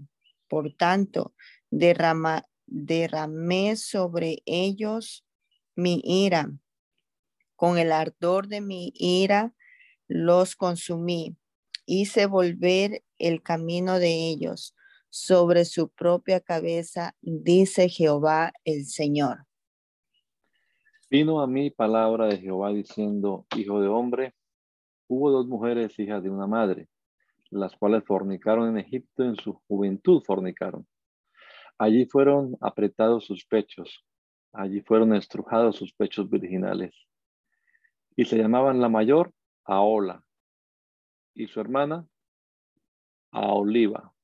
[0.48, 1.34] Por tanto,
[1.70, 5.24] derrama, derramé sobre ellos
[5.74, 6.52] mi ira
[7.56, 9.54] con el ardor de mi ira
[10.06, 11.36] los consumí.
[11.86, 14.74] Hice volver el camino de ellos
[15.08, 19.46] sobre su propia cabeza, dice Jehová el Señor.
[21.10, 24.34] Vino a mí palabra de Jehová diciendo, Hijo de hombre,
[25.06, 26.88] hubo dos mujeres hijas de una madre,
[27.50, 30.86] las cuales fornicaron en Egipto en su juventud fornicaron.
[31.78, 34.04] Allí fueron apretados sus pechos,
[34.52, 36.94] allí fueron estrujados sus pechos virginales
[38.16, 39.32] y se llamaban la mayor
[39.64, 40.24] Aola
[41.34, 42.06] y su hermana
[43.34, 44.14] Aoliva,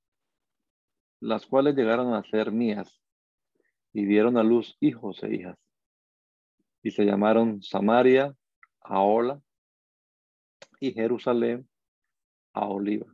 [1.18, 3.02] las cuales llegaron a ser mías
[3.92, 5.58] y dieron a luz hijos e hijas.
[6.80, 8.36] Y se llamaron Samaria,
[8.80, 9.42] Aola
[10.78, 11.68] y Jerusalén,
[12.52, 13.12] Aoliva.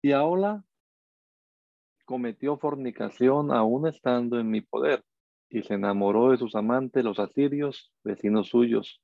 [0.00, 0.64] Y Aola
[2.06, 5.04] cometió fornicación aún estando en mi poder
[5.50, 9.02] y se enamoró de sus amantes, los asirios, vecinos suyos,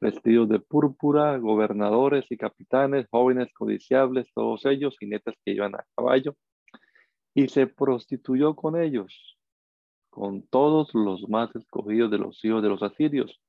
[0.00, 6.34] vestidos de púrpura, gobernadores y capitanes, jóvenes codiciables, todos ellos, jinetes que iban a caballo,
[7.34, 9.38] y se prostituyó con ellos,
[10.10, 13.40] con todos los más escogidos de los hijos de los asirios,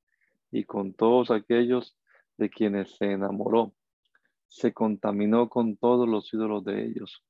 [0.51, 1.97] y con todos aquellos
[2.38, 3.73] de quienes se enamoró.
[4.47, 7.23] Se contaminó con todos los ídolos de ellos,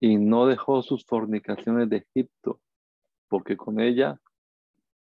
[0.00, 2.60] y no dejó sus fornicaciones de Egipto,
[3.28, 4.20] porque con ella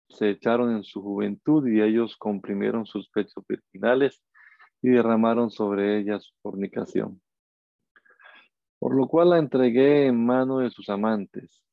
[0.09, 4.23] se echaron en su juventud y ellos comprimieron sus pechos virginales
[4.81, 7.21] y derramaron sobre ella su fornicación.
[8.79, 11.63] Por lo cual la entregué en mano de sus amantes,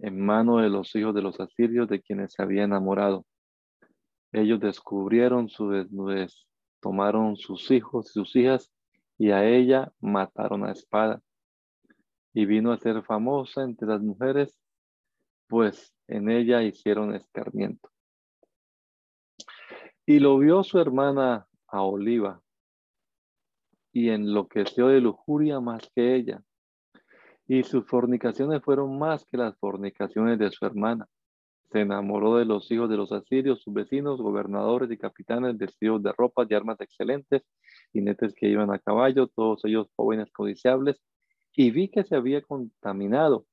[0.00, 3.24] en mano de los hijos de los asirios de quienes se había enamorado.
[4.32, 6.46] Ellos descubrieron su desnudez,
[6.80, 8.72] tomaron sus hijos y sus hijas
[9.16, 11.22] y a ella mataron a espada.
[12.32, 14.58] Y vino a ser famosa entre las mujeres
[15.46, 17.90] pues en ella hicieron escarmiento.
[20.06, 22.42] Y lo vio su hermana a Oliva,
[23.94, 26.42] y enloqueció de lujuria más que ella.
[27.46, 31.06] Y sus fornicaciones fueron más que las fornicaciones de su hermana.
[31.70, 36.12] Se enamoró de los hijos de los asirios, sus vecinos, gobernadores y capitanes, vestidos de
[36.12, 37.42] ropas y armas excelentes,
[37.92, 41.00] jinetes que iban a caballo, todos ellos jóvenes codiciables,
[41.52, 43.46] y vi que se había contaminado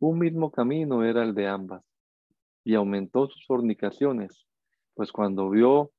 [0.00, 1.84] un mismo camino era el de ambas,
[2.64, 4.46] y aumentó sus fornicaciones,
[4.94, 5.92] pues cuando vio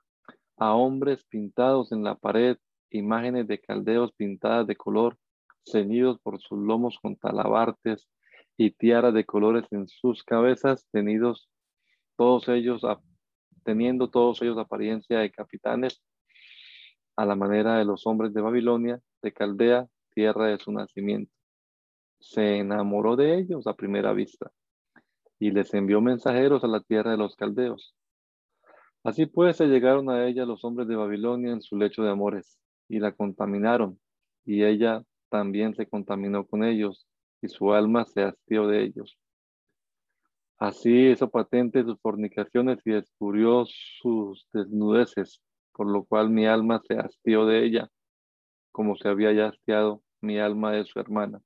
[0.57, 2.57] a hombres pintados en la pared,
[2.89, 5.17] imágenes de caldeos pintadas de color,
[5.65, 8.09] ceñidos por sus lomos con talabartes
[8.57, 11.49] y tiaras de colores en sus cabezas, tenidos
[12.17, 12.81] todos ellos,
[13.63, 16.01] teniendo todos ellos apariencia de capitanes,
[17.15, 21.40] a la manera de los hombres de Babilonia, de Caldea, tierra de su nacimiento.
[22.21, 24.51] Se enamoró de ellos a primera vista
[25.39, 27.95] y les envió mensajeros a la tierra de los caldeos.
[29.03, 32.59] Así pues se llegaron a ella los hombres de Babilonia en su lecho de amores
[32.87, 33.99] y la contaminaron,
[34.45, 37.07] y ella también se contaminó con ellos,
[37.41, 39.17] y su alma se hastió de ellos.
[40.59, 46.99] Así hizo patente sus fornicaciones y descubrió sus desnudeces, por lo cual mi alma se
[46.99, 47.89] hastió de ella,
[48.71, 51.41] como se había ya hastiado mi alma de su hermana.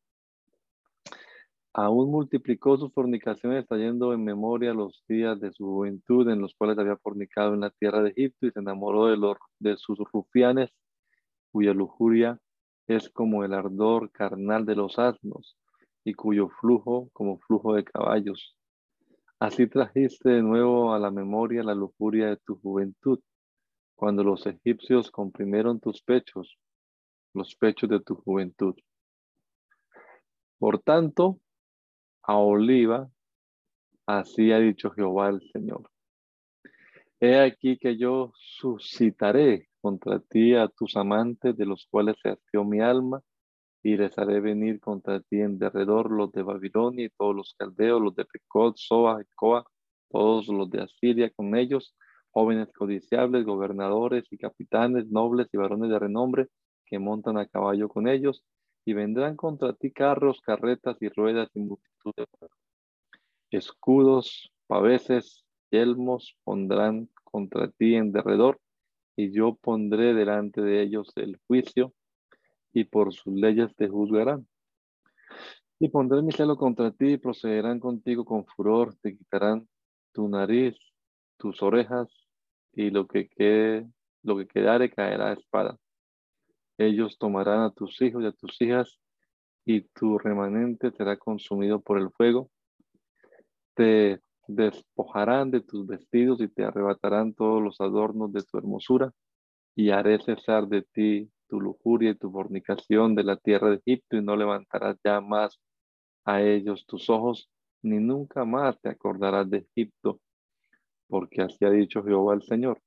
[1.78, 6.78] Aún multiplicó sus fornicaciones, trayendo en memoria los días de su juventud en los cuales
[6.78, 10.72] había fornicado en la tierra de Egipto y se enamoró de, los, de sus rufianes,
[11.52, 12.40] cuya lujuria
[12.88, 15.58] es como el ardor carnal de los asnos
[16.06, 18.56] y cuyo flujo como flujo de caballos.
[19.38, 23.20] Así trajiste de nuevo a la memoria la lujuria de tu juventud,
[23.96, 26.58] cuando los egipcios comprimieron tus pechos,
[27.34, 28.76] los pechos de tu juventud.
[30.58, 31.42] Por tanto,
[32.28, 33.10] a Oliva,
[34.06, 35.90] así ha dicho Jehová el Señor.
[37.20, 42.64] He aquí que yo suscitaré contra ti a tus amantes, de los cuales se hastió
[42.64, 43.22] mi alma,
[43.84, 48.02] y les haré venir contra ti en derredor los de Babilonia y todos los caldeos,
[48.02, 49.64] los de Pecot, Soa y Coa,
[50.10, 51.96] todos los de Asiria con ellos,
[52.32, 56.48] jóvenes codiciables, gobernadores y capitanes, nobles y varones de renombre,
[56.86, 58.44] que montan a caballo con ellos,
[58.86, 62.26] y vendrán contra ti carros, carretas y ruedas y multitud de
[63.50, 68.60] escudos, paveses, yelmos pondrán contra ti en derredor,
[69.16, 71.94] y yo pondré delante de ellos el juicio,
[72.74, 74.48] y por sus leyes te juzgarán.
[75.80, 79.68] Y pondré mi celo contra ti, y procederán contigo con furor, te quitarán
[80.14, 80.76] tu nariz,
[81.38, 82.08] tus orejas,
[82.74, 83.90] y lo que quede,
[84.24, 85.78] lo que quedare caerá espada.
[86.78, 89.00] Ellos tomarán a tus hijos y a tus hijas,
[89.66, 92.50] y tu remanente será consumido por el fuego.
[93.74, 99.12] Te despojarán de tus vestidos y te arrebatarán todos los adornos de tu hermosura,
[99.76, 104.18] y haré cesar de ti tu lujuria y tu fornicación de la tierra de Egipto,
[104.18, 105.60] y no levantarás ya más
[106.26, 107.50] a ellos tus ojos,
[107.82, 110.20] ni nunca más te acordarás de Egipto,
[111.08, 112.82] porque así ha dicho Jehová el Señor.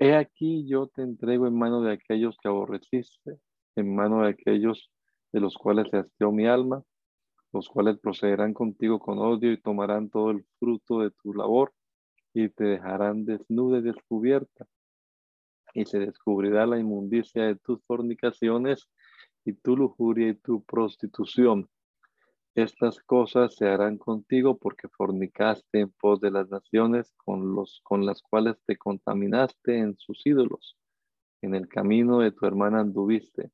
[0.00, 3.40] He aquí yo te entrego en mano de aquellos que aborreciste,
[3.74, 4.92] en mano de aquellos
[5.32, 6.84] de los cuales se hastió mi alma,
[7.52, 11.72] los cuales procederán contigo con odio y tomarán todo el fruto de tu labor
[12.32, 14.66] y te dejarán desnuda y descubierta.
[15.74, 18.88] Y se descubrirá la inmundicia de tus fornicaciones
[19.44, 21.68] y tu lujuria y tu prostitución
[22.54, 28.04] estas cosas se harán contigo porque fornicaste en pos de las naciones con, los, con
[28.04, 30.76] las cuales te contaminaste en sus ídolos.
[31.40, 33.50] En el camino de tu hermana anduviste.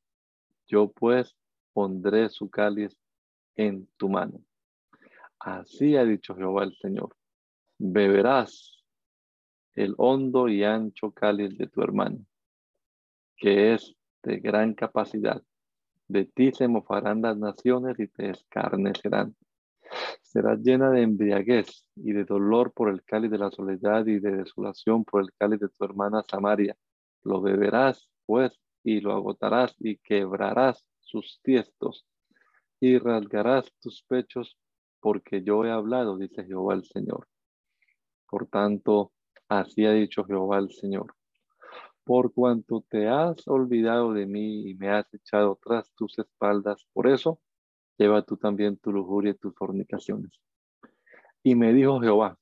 [0.66, 1.36] Yo pues
[1.72, 2.96] pondré su cáliz
[3.56, 4.40] en tu mano.
[5.38, 7.14] Así ha dicho Jehová el Señor.
[7.78, 8.84] Beberás
[9.74, 12.24] el hondo y ancho cáliz de tu hermano,
[13.36, 15.42] que es de gran capacidad
[16.08, 19.34] de ti se mofarán las naciones y te escarnecerán.
[20.22, 24.36] Serás llena de embriaguez y de dolor por el cáliz de la soledad y de
[24.36, 26.76] desolación por el cáliz de tu hermana Samaria.
[27.22, 32.06] Lo beberás, pues, y lo agotarás y quebrarás sus tiestos
[32.80, 34.58] y rasgarás tus pechos
[35.00, 37.28] porque yo he hablado, dice Jehová el Señor.
[38.28, 39.12] Por tanto,
[39.48, 41.14] así ha dicho Jehová el Señor
[42.04, 46.86] por cuanto te has olvidado de mí y me has echado tras tus espaldas.
[46.92, 47.40] Por eso,
[47.96, 50.30] lleva tú también tu lujuria y tus fornicaciones.
[51.42, 52.38] Y me dijo Jehová,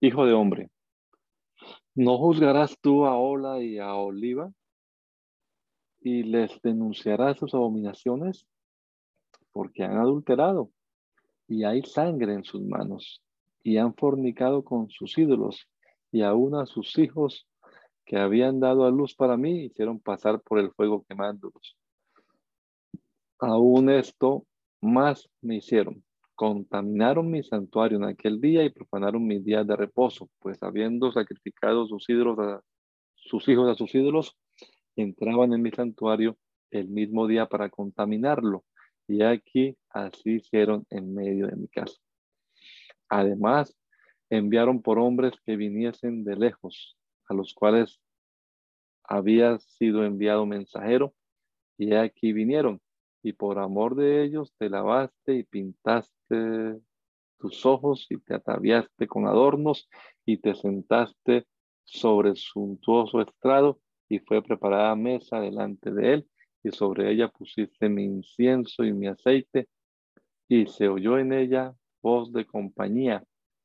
[0.00, 0.70] hijo de hombre,
[1.94, 4.52] ¿no juzgarás tú a Ola y a Oliva
[6.00, 8.46] y les denunciarás sus abominaciones?
[9.52, 10.70] Porque han adulterado
[11.46, 13.22] y hay sangre en sus manos
[13.62, 15.68] y han fornicado con sus ídolos
[16.12, 17.46] y aún a sus hijos
[18.10, 21.78] que habían dado a luz para mí hicieron pasar por el fuego quemándolos.
[23.38, 24.48] Aún esto
[24.80, 26.02] más me hicieron.
[26.34, 31.86] Contaminaron mi santuario en aquel día y profanaron mis días de reposo, pues habiendo sacrificado
[31.86, 32.64] sus ídolos
[33.14, 34.36] sus hijos a sus ídolos,
[34.96, 36.36] entraban en mi santuario
[36.72, 38.64] el mismo día para contaminarlo.
[39.06, 42.00] Y aquí así hicieron en medio de mi casa.
[43.08, 43.72] Además,
[44.30, 46.96] enviaron por hombres que viniesen de lejos,
[47.30, 48.00] a los cuales
[49.04, 51.14] había sido enviado mensajero,
[51.78, 52.80] y aquí vinieron,
[53.22, 56.80] y por amor de ellos te lavaste y pintaste
[57.38, 59.88] tus ojos y te ataviaste con adornos
[60.26, 61.46] y te sentaste
[61.84, 66.30] sobre suntuoso estrado y fue preparada mesa delante de él
[66.62, 69.68] y sobre ella pusiste mi incienso y mi aceite
[70.48, 73.24] y se oyó en ella voz de compañía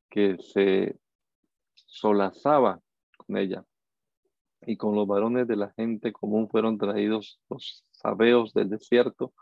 [0.09, 0.97] que se
[1.74, 2.82] solazaba
[3.26, 3.66] con ella.
[4.62, 9.34] Y con los varones de la gente común fueron traídos los sabeos del desierto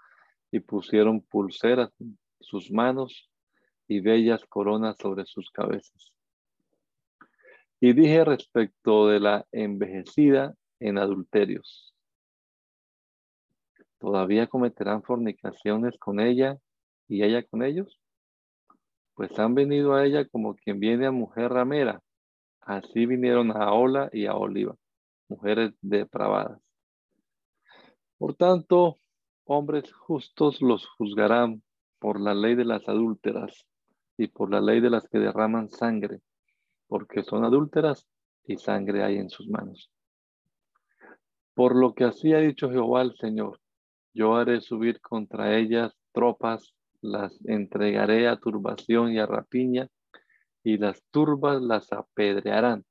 [0.51, 3.29] y pusieron pulseras en sus manos
[3.87, 6.13] y bellas coronas sobre sus cabezas.
[7.79, 11.93] Y dije respecto de la envejecida en adulterios.
[13.99, 16.57] ¿Todavía cometerán fornicaciones con ella
[17.07, 18.01] y ella con ellos?
[19.15, 22.01] Pues han venido a ella como quien viene a mujer ramera.
[22.65, 24.75] Así vinieron a Ola y a Oliva,
[25.27, 26.61] mujeres depravadas.
[28.17, 28.99] Por tanto,
[29.45, 31.61] hombres justos los juzgarán
[31.99, 33.67] por la ley de las adúlteras
[34.17, 36.21] y por la ley de las que derraman sangre,
[36.87, 38.07] porque son adúlteras
[38.45, 39.91] y sangre hay en sus manos.
[41.53, 43.59] Por lo que así ha dicho Jehová el Señor,
[44.13, 49.89] yo haré subir contra ellas tropas, las entregaré a turbación y a rapiña,
[50.63, 52.85] y las turbas las apedrearán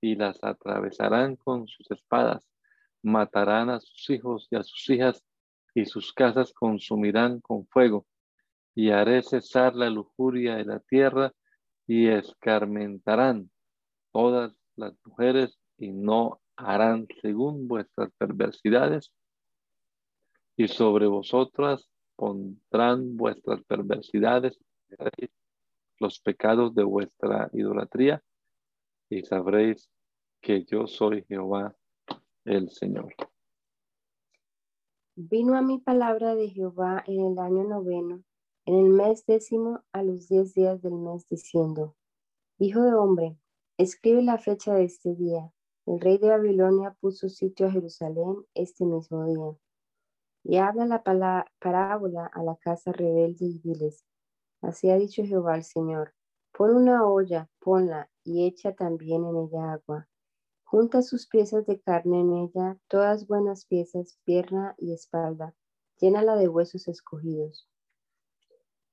[0.00, 2.48] y las atravesarán con sus espadas,
[3.02, 5.24] matarán a sus hijos y a sus hijas,
[5.74, 8.06] y sus casas consumirán con fuego.
[8.74, 11.32] Y haré cesar la lujuria de la tierra
[11.86, 13.50] y escarmentarán
[14.12, 19.12] todas las mujeres y no harán según vuestras perversidades.
[20.56, 24.58] Y sobre vosotras pondrán vuestras perversidades
[26.00, 28.22] los pecados de vuestra idolatría
[29.08, 29.88] y sabréis
[30.40, 31.76] que yo soy Jehová
[32.44, 33.14] el Señor.
[35.14, 38.24] Vino a mi palabra de Jehová en el año noveno
[38.66, 41.96] en el mes décimo a los diez días del mes, diciendo,
[42.58, 43.36] Hijo de hombre,
[43.78, 45.50] escribe la fecha de este día.
[45.86, 49.58] El rey de Babilonia puso sitio a Jerusalén este mismo día.
[50.44, 51.02] Y habla la
[51.58, 54.04] parábola a la casa rebelde y diles,
[54.62, 56.14] así ha dicho Jehová el Señor,
[56.52, 60.08] pon una olla, ponla y echa también en ella agua.
[60.64, 65.54] Junta sus piezas de carne en ella, todas buenas piezas, pierna y espalda,
[65.98, 67.70] llénala de huesos escogidos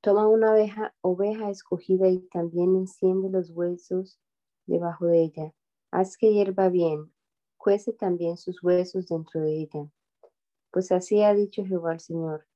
[0.01, 4.19] Toma una oveja, oveja escogida y también enciende los huesos
[4.65, 5.53] debajo de ella.
[5.91, 7.11] Haz que hierva bien,
[7.57, 9.89] cuece también sus huesos dentro de ella.
[10.71, 12.47] Pues así ha dicho Jehová el Señor.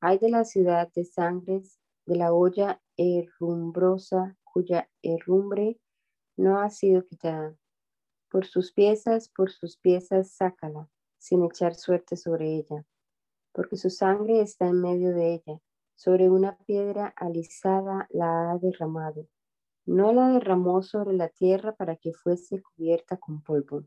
[0.00, 1.80] Hay de la ciudad de sangres,
[2.10, 5.78] de la olla herrumbrosa, cuya herrumbre
[6.36, 7.54] no ha sido quitada.
[8.28, 12.84] Por sus piezas, por sus piezas, sácala, sin echar suerte sobre ella,
[13.52, 15.60] porque su sangre está en medio de ella
[15.94, 19.28] sobre una piedra alisada la ha derramado.
[19.86, 23.84] No la derramó sobre la tierra para que fuese cubierta con polvo.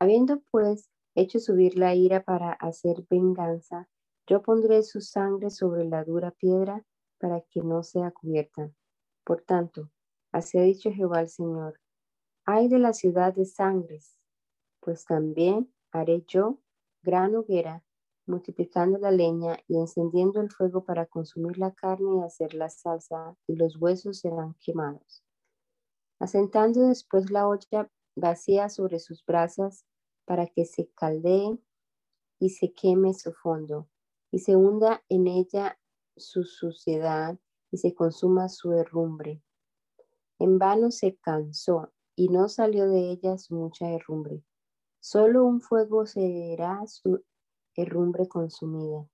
[0.00, 3.88] Habiendo pues hecho subir la ira para hacer venganza,
[4.26, 6.84] yo pondré su sangre sobre la dura piedra
[7.18, 8.70] para que no sea cubierta.
[9.24, 9.90] Por tanto,
[10.32, 11.80] así ha dicho Jehová el Señor,
[12.44, 14.16] hay de la ciudad de sangres,
[14.80, 16.60] pues también haré yo
[17.02, 17.84] gran hoguera
[18.26, 23.36] multiplicando la leña y encendiendo el fuego para consumir la carne y hacer la salsa,
[23.46, 25.24] y los huesos serán quemados.
[26.18, 29.84] Asentando después la olla vacía sobre sus brasas
[30.24, 31.58] para que se caldee
[32.38, 33.88] y se queme su fondo,
[34.32, 35.78] y se hunda en ella
[36.16, 37.38] su suciedad
[37.70, 39.42] y se consuma su herrumbre.
[40.38, 44.42] En vano se cansó y no salió de ella su mucha herrumbre.
[45.00, 47.22] Solo un fuego será su
[47.76, 49.06] herrumbre consumida.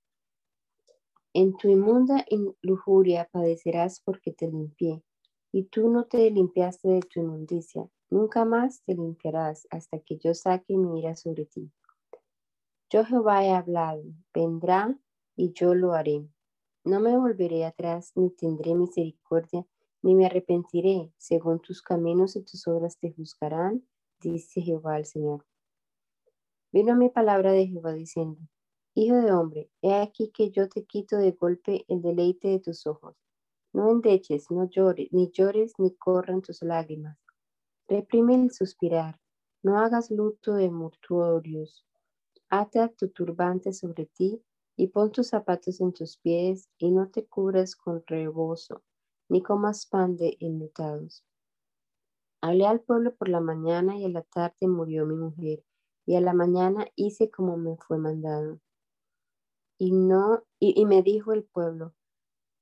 [1.33, 2.25] En tu inmunda
[2.61, 5.03] lujuria padecerás porque te limpié,
[5.51, 7.87] y tú no te limpiaste de tu inmundicia.
[8.09, 11.71] Nunca más te limpiarás hasta que yo saque mi ira sobre ti.
[12.89, 14.03] Yo Jehová he hablado,
[14.33, 14.97] vendrá
[15.39, 16.27] y yo lo haré.
[16.83, 19.65] No me volveré atrás, ni tendré misericordia,
[20.01, 21.13] ni me arrepentiré.
[21.17, 23.87] Según tus caminos y tus obras te juzgarán,
[24.19, 25.45] dice Jehová el Señor.
[26.73, 28.41] Vino mi palabra de Jehová diciendo,
[28.95, 32.85] Hijo de hombre, he aquí que yo te quito de golpe el deleite de tus
[32.85, 33.15] ojos.
[33.71, 37.17] No endeches, no llores, ni llores, ni corran tus lágrimas.
[37.87, 39.21] Reprime el suspirar,
[39.63, 41.85] no hagas luto de mortuorios.
[42.49, 44.43] Ata tu turbante sobre ti
[44.79, 48.81] y pon tus zapatos en tus pies y no te cubras con rebozo,
[49.27, 51.25] ni comas pan de enlutados.
[52.39, 55.65] Hablé al pueblo por la mañana y a la tarde murió mi mujer,
[56.05, 58.61] y a la mañana hice como me fue mandado.
[59.77, 61.93] Y no, y, me dijo el pueblo,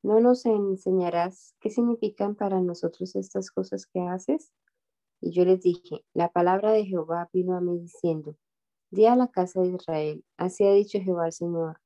[0.01, 4.51] ¿no nos enseñarás qué significan para nosotros estas cosas que haces?
[5.22, 8.36] Y yo les dije, la palabra de Jehová vino a mí diciendo,
[8.89, 11.80] di a la casa de Israel, así ha dicho Jehová el Señor,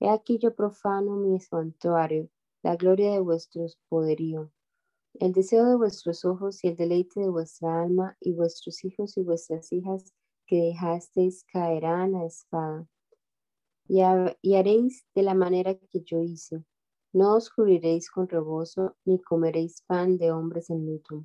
[0.00, 2.28] he aquí yo profano mi santuario,
[2.62, 4.50] la gloria de vuestros poderío
[5.20, 9.22] el deseo de vuestros ojos y el deleite de vuestra alma y vuestros hijos y
[9.22, 10.12] vuestras hijas
[10.46, 12.86] que dejasteis caerán a espada.
[13.88, 16.62] Y, haréis de la manera que yo hice.
[17.12, 21.24] No os cubriréis con rebozo, ni comeréis pan de hombres en luto.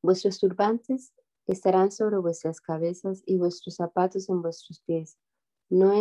[0.00, 1.12] Vuestros turbantes
[1.46, 5.18] estarán sobre vuestras cabezas y vuestros zapatos en vuestros pies.
[5.68, 5.92] No,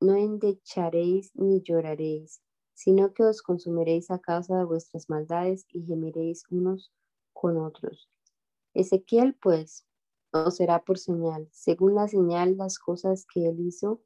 [0.00, 2.40] no endecharéis ni lloraréis
[2.80, 6.90] sino que os consumiréis a causa de vuestras maldades y gemiréis unos
[7.34, 8.08] con otros.
[8.72, 9.86] Ezequiel, pues,
[10.32, 11.46] os será por señal.
[11.52, 14.00] Según la señal, las cosas que él hizo,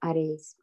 [0.00, 0.56] haréis.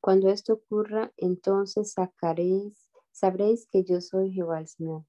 [0.00, 5.04] Cuando esto ocurra, entonces sacaréis, sabréis que yo soy Jehová el Señor.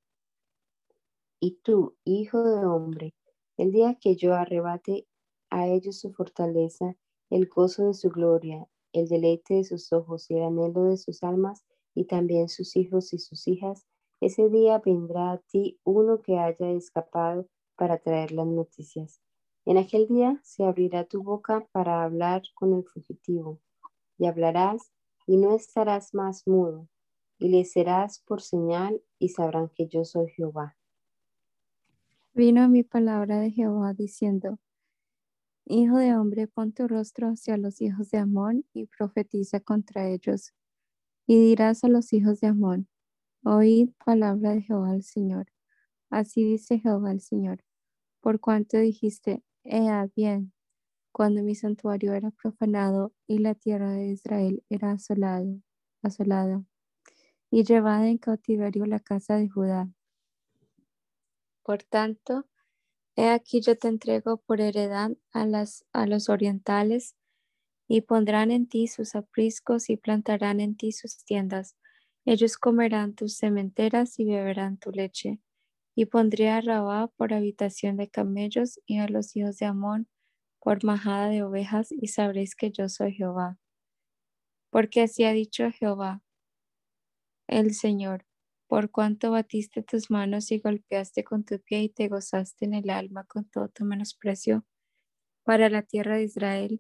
[1.40, 3.16] Y tú, hijo de hombre,
[3.58, 5.08] el día que yo arrebate
[5.50, 6.96] a ellos su fortaleza,
[7.30, 11.24] el gozo de su gloria, el deleite de sus ojos y el anhelo de sus
[11.24, 11.64] almas,
[11.94, 13.86] y también sus hijos y sus hijas,
[14.22, 19.22] ese día vendrá a ti uno que haya escapado para traer las noticias.
[19.66, 23.60] En aquel día se abrirá tu boca para hablar con el fugitivo,
[24.18, 24.92] y hablarás
[25.26, 26.88] y no estarás más mudo,
[27.38, 30.76] y le serás por señal y sabrán que yo soy Jehová.
[32.34, 34.60] Vino mi palabra de Jehová diciendo,
[35.72, 40.56] Hijo de hombre, pon tu rostro hacia los hijos de Amón y profetiza contra ellos.
[41.28, 42.88] Y dirás a los hijos de Amón,
[43.44, 45.52] oíd palabra de Jehová el Señor.
[46.10, 47.64] Así dice Jehová el Señor,
[48.20, 50.54] por cuanto dijiste, ea bien,
[51.12, 55.62] cuando mi santuario era profanado y la tierra de Israel era asolado,
[56.02, 56.64] asolada
[57.52, 59.88] y llevada en cautiverio la casa de Judá.
[61.62, 62.49] Por tanto,
[63.20, 67.18] He aquí yo te entrego por heredad a, las, a los orientales,
[67.86, 71.76] y pondrán en ti sus apriscos y plantarán en ti sus tiendas.
[72.24, 75.42] Ellos comerán tus cementeras y beberán tu leche.
[75.96, 80.08] Y pondré a Rabá por habitación de camellos y a los hijos de Amón
[80.62, 83.58] por majada de ovejas, y sabréis que yo soy Jehová.
[84.70, 86.24] Porque así ha dicho Jehová,
[87.48, 88.29] el Señor
[88.70, 92.92] por cuanto batiste tus manos y golpeaste con tu pie y te gozaste en el
[92.92, 94.64] alma con todo tu menosprecio
[95.44, 96.80] para la tierra de Israel.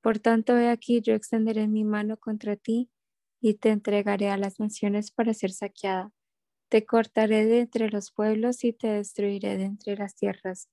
[0.00, 2.88] Por tanto, he aquí, yo extenderé mi mano contra ti
[3.40, 6.12] y te entregaré a las naciones para ser saqueada.
[6.68, 10.68] Te cortaré de entre los pueblos y te destruiré de entre las tierras.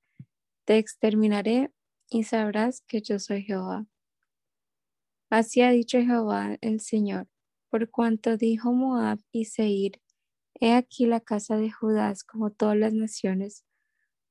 [0.66, 1.72] Te exterminaré
[2.08, 3.88] y sabrás que yo soy Jehová.
[5.32, 7.28] Así ha dicho Jehová el Señor,
[7.72, 10.00] por cuanto dijo Moab y Seir,
[10.64, 13.66] He aquí la casa de Judá como todas las naciones.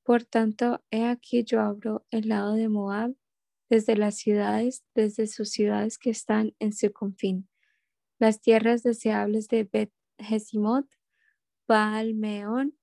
[0.05, 3.17] Por tanto, he aquí yo abro el lado de Moab
[3.69, 7.49] desde las ciudades, desde sus ciudades que están en su confín,
[8.21, 10.87] las tierras deseables de Bet Jesimot,
[11.67, 12.79] Baal Meón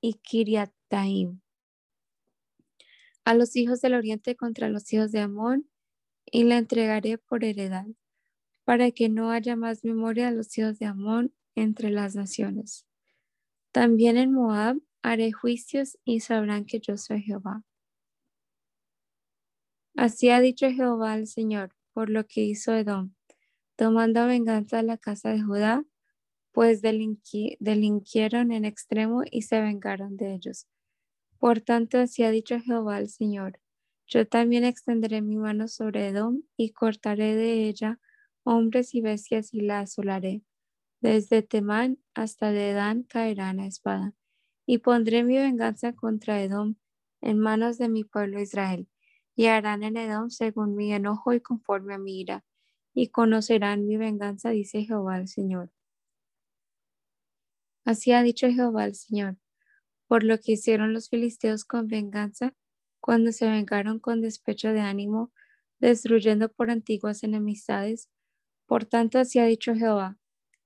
[0.00, 1.42] y Kiriataim.
[3.24, 5.70] A los hijos del oriente contra los hijos de Amón,
[6.26, 7.86] y la entregaré por heredad,
[8.64, 12.86] para que no haya más memoria de los hijos de Amón entre las naciones.
[13.72, 17.62] También en Moab haré juicios y sabrán que yo soy Jehová.
[19.96, 23.14] Así ha dicho Jehová el Señor, por lo que hizo Edom,
[23.76, 25.84] tomando venganza a la casa de Judá,
[26.52, 30.66] pues delinquieron en extremo y se vengaron de ellos.
[31.38, 33.60] Por tanto, así ha dicho Jehová el Señor,
[34.06, 37.98] yo también extenderé mi mano sobre Edom y cortaré de ella
[38.44, 40.42] hombres y bestias y la asolaré
[41.04, 44.14] desde Temán hasta Dedán caerán a espada.
[44.64, 46.76] Y pondré mi venganza contra Edom
[47.20, 48.88] en manos de mi pueblo Israel.
[49.36, 52.42] Y harán en Edom según mi enojo y conforme a mi ira.
[52.94, 55.70] Y conocerán mi venganza, dice Jehová el Señor.
[57.84, 59.36] Así ha dicho Jehová el Señor,
[60.06, 62.54] por lo que hicieron los filisteos con venganza,
[63.00, 65.32] cuando se vengaron con despecho de ánimo,
[65.80, 68.08] destruyendo por antiguas enemistades.
[68.64, 70.18] Por tanto, así ha dicho Jehová,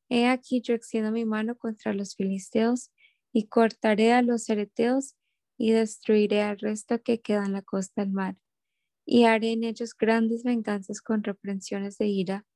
[0.09, 2.90] He aquí yo extiendo mi mano contra los filisteos
[3.32, 5.14] y cortaré a los ereteos
[5.59, 8.36] y destruiré al resto que queda en la costa del mar.
[9.04, 12.46] Y haré en ellos grandes venganzas con reprensiones de ira,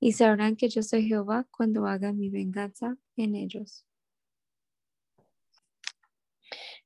[0.00, 3.86] y sabrán que yo soy Jehová cuando haga mi venganza en ellos.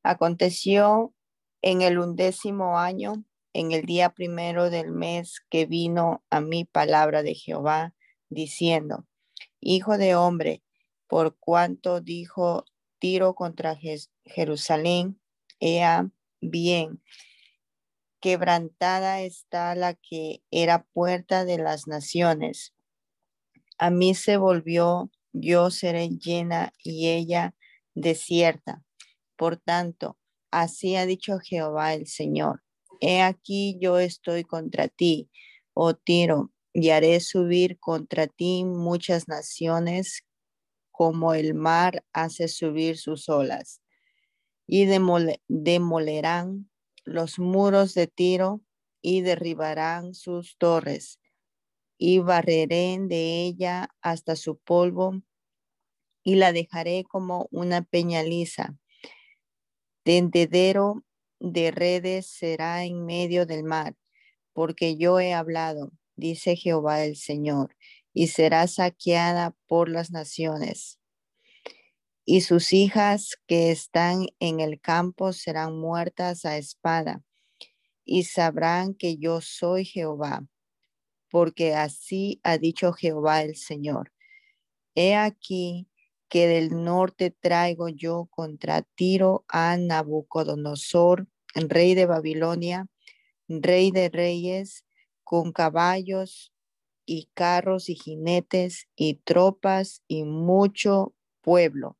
[0.02, 1.14] Aconteció
[1.62, 7.22] en el undécimo año, en el día primero del mes, que vino a mí palabra
[7.22, 7.94] de Jehová,
[8.28, 9.06] diciendo,
[9.66, 10.62] Hijo de hombre,
[11.06, 12.66] por cuanto dijo
[12.98, 13.78] Tiro contra
[14.26, 15.18] Jerusalén,
[15.58, 16.10] ea
[16.42, 17.02] bien,
[18.20, 22.74] quebrantada está la que era puerta de las naciones.
[23.78, 27.54] A mí se volvió, yo seré llena y ella
[27.94, 28.84] desierta.
[29.34, 30.18] Por tanto,
[30.50, 32.62] así ha dicho Jehová el Señor.
[33.00, 35.30] He aquí yo estoy contra ti,
[35.72, 40.26] oh Tiro, y haré subir contra ti muchas naciones
[40.90, 43.80] como el mar hace subir sus olas.
[44.66, 44.84] Y
[45.48, 46.70] demolerán
[47.04, 48.60] los muros de Tiro
[49.00, 51.18] y derribarán sus torres
[51.96, 55.22] y barreré de ella hasta su polvo
[56.22, 58.76] y la dejaré como una peña lisa
[60.04, 61.02] Tendedero
[61.40, 63.96] de redes será en medio del mar,
[64.52, 67.76] porque yo he hablado, dice Jehová el Señor,
[68.12, 70.98] y será saqueada por las naciones.
[72.24, 77.22] Y sus hijas que están en el campo serán muertas a espada,
[78.04, 80.46] y sabrán que yo soy Jehová,
[81.30, 84.12] porque así ha dicho Jehová el Señor.
[84.94, 85.88] He aquí
[86.28, 92.86] que del norte traigo yo contra Tiro a Nabucodonosor, rey de Babilonia,
[93.48, 94.84] rey de reyes,
[95.24, 96.52] con caballos
[97.06, 101.98] y carros y jinetes y tropas y mucho pueblo.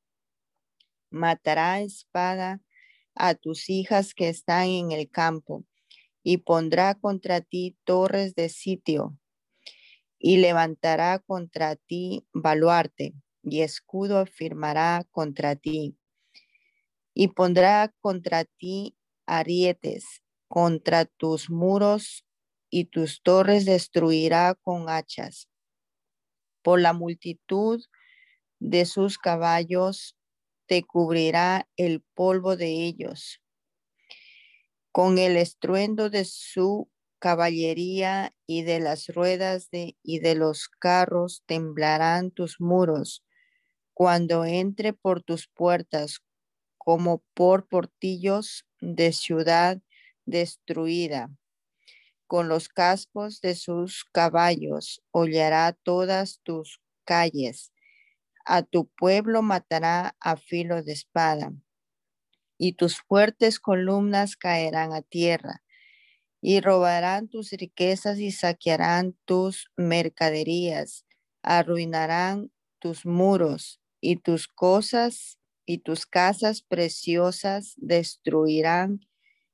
[1.11, 2.61] Matará espada
[3.14, 5.64] a tus hijas que están en el campo
[6.22, 9.18] y pondrá contra ti torres de sitio
[10.18, 15.99] y levantará contra ti baluarte y escudo afirmará contra ti,
[17.12, 18.97] y pondrá contra ti
[19.27, 22.25] arietes, contra tus muros
[22.75, 25.49] y tus torres destruirá con hachas.
[26.61, 27.85] Por la multitud
[28.59, 30.16] de sus caballos
[30.66, 33.41] te cubrirá el polvo de ellos.
[34.91, 41.45] Con el estruendo de su caballería y de las ruedas de, y de los carros
[41.47, 43.22] temblarán tus muros
[43.93, 46.25] cuando entre por tus puertas
[46.77, 49.81] como por portillos de ciudad
[50.27, 51.31] destruida.
[52.35, 57.72] Con los cascos de sus caballos hollará todas tus calles.
[58.45, 61.53] A tu pueblo matará a filo de espada,
[62.59, 65.62] y tus fuertes columnas caerán a tierra,
[66.41, 71.07] y robarán tus riquezas y saquearán tus mercaderías,
[71.41, 79.07] arruinarán tus muros y tus cosas y tus casas preciosas destruirán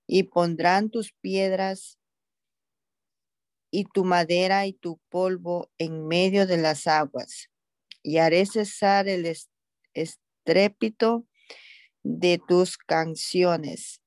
[0.06, 1.99] y pondrán tus piedras
[3.70, 7.48] y tu madera y tu polvo en medio de las aguas.
[8.02, 9.30] Y haré cesar el
[9.94, 11.26] estrépito
[12.02, 14.00] de tus canciones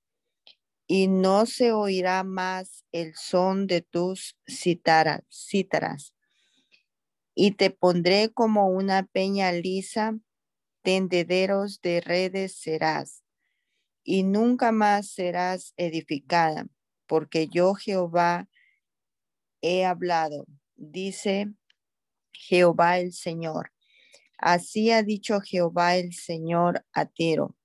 [0.87, 6.13] y no se oirá más el son de tus cítaras.
[7.35, 10.15] Y te pondré como una peña lisa
[10.83, 13.23] tendederos de redes serás,
[14.03, 16.67] y nunca más serás edificada,
[17.07, 18.49] porque yo Jehová
[19.63, 20.45] he hablado,
[20.75, 21.51] dice
[22.31, 23.71] Jehová el Señor.
[24.37, 27.55] Así ha dicho Jehová el Señor a Tiro.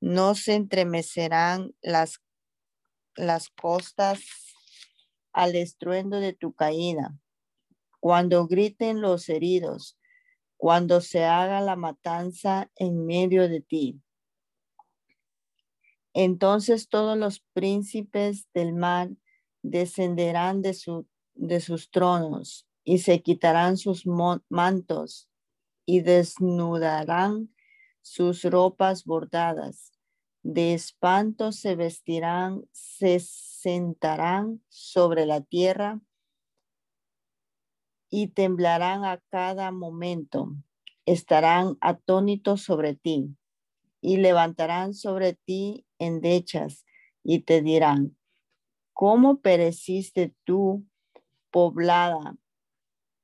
[0.00, 2.20] No se entremecerán las,
[3.14, 4.20] las costas
[5.32, 7.14] al estruendo de tu caída.
[8.00, 9.98] Cuando griten los heridos,
[10.56, 14.00] cuando se haga la matanza en medio de ti.
[16.14, 19.10] Entonces todos los príncipes del mar
[19.62, 24.04] descenderán de, su, de sus tronos y se quitarán sus
[24.48, 25.28] mantos
[25.86, 27.54] y desnudarán
[28.02, 29.92] sus ropas bordadas.
[30.42, 36.00] De espanto se vestirán, se sentarán sobre la tierra
[38.10, 40.54] y temblarán a cada momento.
[41.06, 43.36] Estarán atónitos sobre ti
[44.00, 46.84] y levantarán sobre ti endechas
[47.22, 48.16] y te dirán,
[48.92, 50.84] ¿cómo pereciste tú,
[51.54, 52.36] poblada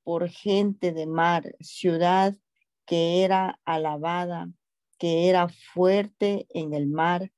[0.05, 2.37] por gente de mar, ciudad
[2.87, 4.49] que era alabada,
[4.99, 7.33] que era fuerte en el mar,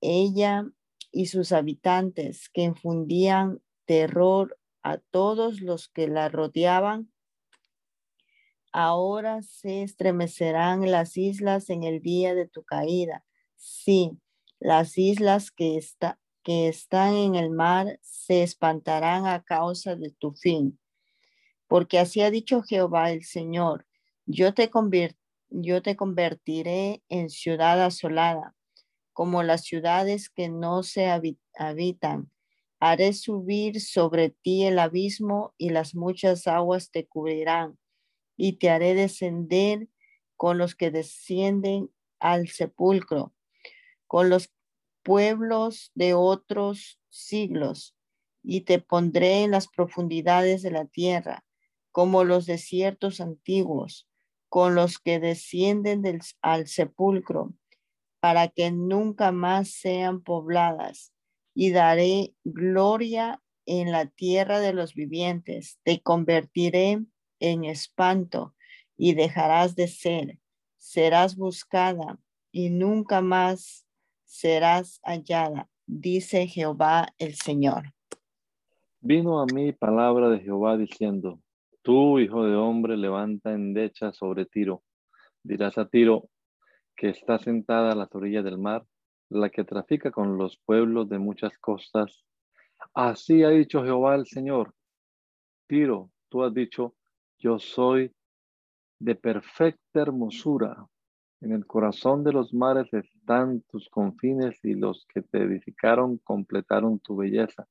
[0.00, 0.64] ella
[1.10, 7.12] y sus habitantes que infundían terror a todos los que la rodeaban.
[8.72, 13.22] Ahora se estremecerán las islas en el día de tu caída.
[13.56, 14.12] Sí,
[14.58, 20.32] Las islas que, está, que están en el mar se espantarán a causa de tu
[20.32, 20.78] fin.
[21.66, 23.86] Porque así ha dicho Jehová el Señor,
[24.26, 24.70] yo te,
[25.48, 28.54] yo te convertiré en ciudad asolada,
[29.12, 32.30] como las ciudades que no se habitan.
[32.78, 37.78] Haré subir sobre ti el abismo y las muchas aguas te cubrirán,
[38.36, 39.88] y te haré descender
[40.36, 43.32] con los que descienden al sepulcro,
[44.06, 44.50] con los
[45.02, 47.94] pueblos de otros siglos,
[48.42, 51.44] y te pondré en las profundidades de la tierra,
[51.92, 54.08] como los desiertos antiguos,
[54.48, 56.02] con los que descienden
[56.40, 57.52] al sepulcro,
[58.20, 61.12] para que nunca más sean pobladas,
[61.54, 65.78] y daré gloria en la tierra de los vivientes.
[65.82, 67.04] Te convertiré
[67.40, 68.54] en espanto
[68.96, 70.38] y dejarás de ser.
[70.78, 72.18] Serás buscada
[72.50, 73.86] y nunca más
[74.32, 77.92] serás hallada, dice Jehová el Señor.
[79.00, 81.42] Vino a mí palabra de Jehová diciendo,
[81.82, 84.82] tú, hijo de hombre, levanta endecha sobre Tiro.
[85.42, 86.30] Dirás a Tiro,
[86.96, 88.86] que está sentada a las orillas del mar,
[89.28, 92.24] la que trafica con los pueblos de muchas costas.
[92.94, 94.72] Así ha dicho Jehová el Señor.
[95.66, 96.94] Tiro, tú has dicho,
[97.38, 98.10] yo soy
[98.98, 100.86] de perfecta hermosura,
[101.42, 107.00] en el corazón de los mares están tus confines y los que te edificaron completaron
[107.00, 107.66] tu belleza.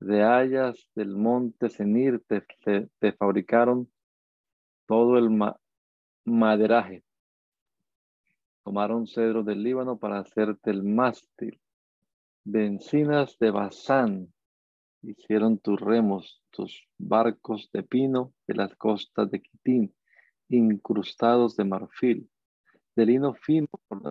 [0.00, 2.44] De hayas del monte Senir te,
[2.98, 3.90] te, fabricaron
[4.86, 5.30] todo el
[6.26, 7.04] maderaje.
[8.64, 11.58] Tomaron cedro del Líbano para hacerte el mástil.
[12.44, 14.30] De encinas de Bazán
[15.00, 19.94] hicieron tus remos, tus barcos de pino de las costas de Quitín,
[20.48, 22.28] incrustados de marfil
[22.96, 24.10] de lino fino por la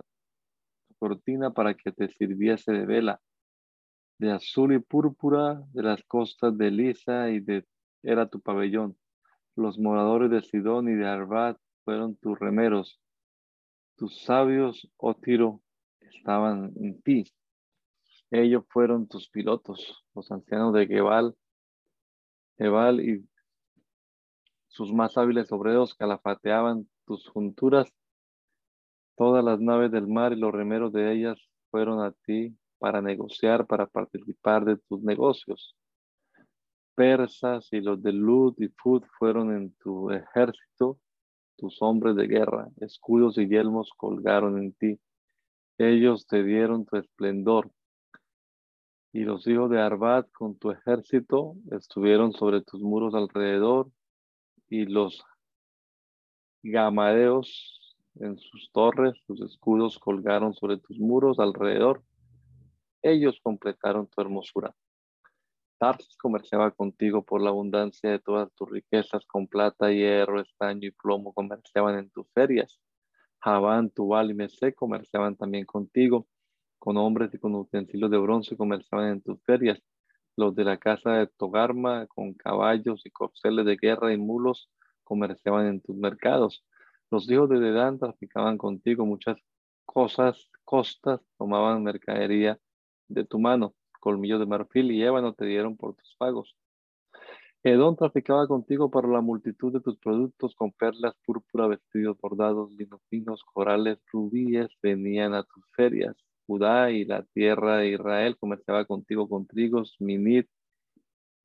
[0.98, 3.20] cortina para que te sirviese de vela,
[4.18, 7.66] de azul y púrpura de las costas de Lisa y de
[8.02, 8.96] era tu pabellón.
[9.56, 13.00] Los moradores de Sidón y de Arbat fueron tus remeros.
[13.96, 15.62] Tus sabios, oh Tiro,
[16.00, 17.24] estaban en ti.
[18.30, 21.36] Ellos fueron tus pilotos, los ancianos de Gebal,
[22.56, 23.28] Gebal y
[24.68, 27.92] sus más hábiles obreros calafateaban tus junturas
[29.16, 31.38] Todas las naves del mar y los remeros de ellas
[31.70, 35.76] fueron a ti para negociar, para participar de tus negocios.
[36.94, 40.98] Persas y los de Lud y Fud fueron en tu ejército,
[41.56, 44.98] tus hombres de guerra, escudos y yelmos colgaron en ti.
[45.78, 47.70] Ellos te dieron tu esplendor.
[49.12, 53.90] Y los hijos de Arbat con tu ejército estuvieron sobre tus muros alrededor,
[54.68, 55.22] y los
[56.62, 57.81] gamadeos
[58.16, 62.02] en sus torres, sus escudos colgaron sobre tus muros alrededor.
[63.02, 64.74] Ellos completaron tu hermosura.
[65.78, 70.92] Tarsis comerciaba contigo por la abundancia de todas tus riquezas, con plata, hierro, estaño y
[70.92, 72.80] plomo comerciaban en tus ferias.
[73.40, 76.28] Javán, Tubal y Mesé comerciaban también contigo,
[76.78, 79.82] con hombres y con utensilios de bronce comerciaban en tus ferias.
[80.36, 84.70] Los de la casa de Togarma, con caballos y corceles de guerra y mulos,
[85.02, 86.64] comerciaban en tus mercados.
[87.12, 89.36] Los hijos de Dedán traficaban contigo muchas
[89.84, 92.58] cosas, costas, tomaban mercadería
[93.06, 96.56] de tu mano, colmillos de marfil y ébano te dieron por tus pagos.
[97.62, 103.02] Edón traficaba contigo para la multitud de tus productos con perlas, púrpura, vestidos bordados, linos
[103.10, 106.16] finos, corales, rubíes, venían a tus ferias.
[106.46, 110.48] Judá y la tierra de Israel comerciaba contigo con trigos, minit,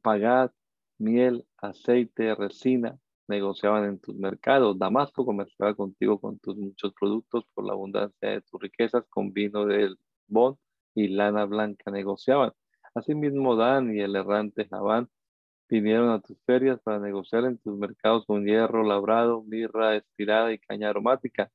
[0.01, 0.53] pagat,
[0.97, 2.97] miel, aceite, resina,
[3.27, 4.77] negociaban en tus mercados.
[4.77, 9.65] Damasco comerciaba contigo con tus muchos productos por la abundancia de tus riquezas, con vino
[9.65, 9.97] del
[10.27, 10.57] Bon
[10.95, 12.51] y lana blanca negociaban.
[12.93, 15.09] Asimismo, Dan y el errante Labán
[15.69, 20.59] vinieron a tus ferias para negociar en tus mercados con hierro labrado, mirra estirada y
[20.59, 21.51] caña aromática.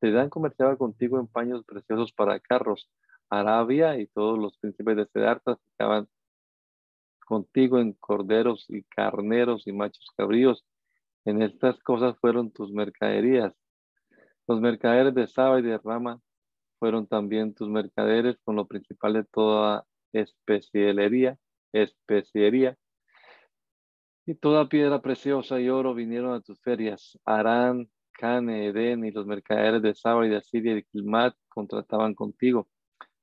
[0.00, 2.88] Dan comerciaba contigo en paños preciosos para carros.
[3.28, 6.08] Arabia y todos los príncipes de Cedar traficaban
[7.26, 10.64] contigo en corderos y carneros y machos cabríos
[11.26, 13.52] en estas cosas fueron tus mercaderías.
[14.46, 16.20] Los mercaderes de Saba y de Rama
[16.78, 21.36] fueron también tus mercaderes con lo principal de toda especielería,
[21.72, 22.76] especiería.
[24.24, 27.18] Y toda piedra preciosa y oro vinieron a tus ferias.
[27.24, 32.68] Arán, Cane, Edén y los mercaderes de Saba y de Asiria y Kilmat contrataban contigo.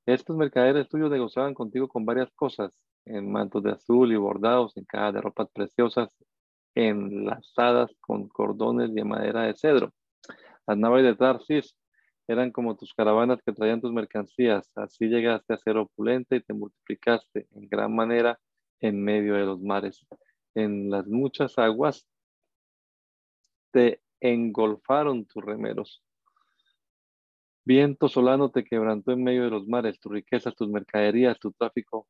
[0.04, 4.84] Estos mercaderes tuyos negociaban contigo con varias cosas, en mantos de azul y bordados, en
[4.84, 6.10] cajas de ropas preciosas,
[6.74, 9.92] enlazadas con cordones de madera de cedro.
[10.66, 11.76] Las naves de Tarsis
[12.26, 14.70] eran como tus caravanas que traían tus mercancías.
[14.74, 18.38] Así llegaste a ser opulente y te multiplicaste en gran manera
[18.80, 20.06] en medio de los mares.
[20.54, 22.06] En las muchas aguas
[23.72, 26.02] te engolfaron tus remeros.
[27.66, 32.06] Viento solano te quebrantó en medio de los mares, tus riquezas, tus mercaderías, tu tráfico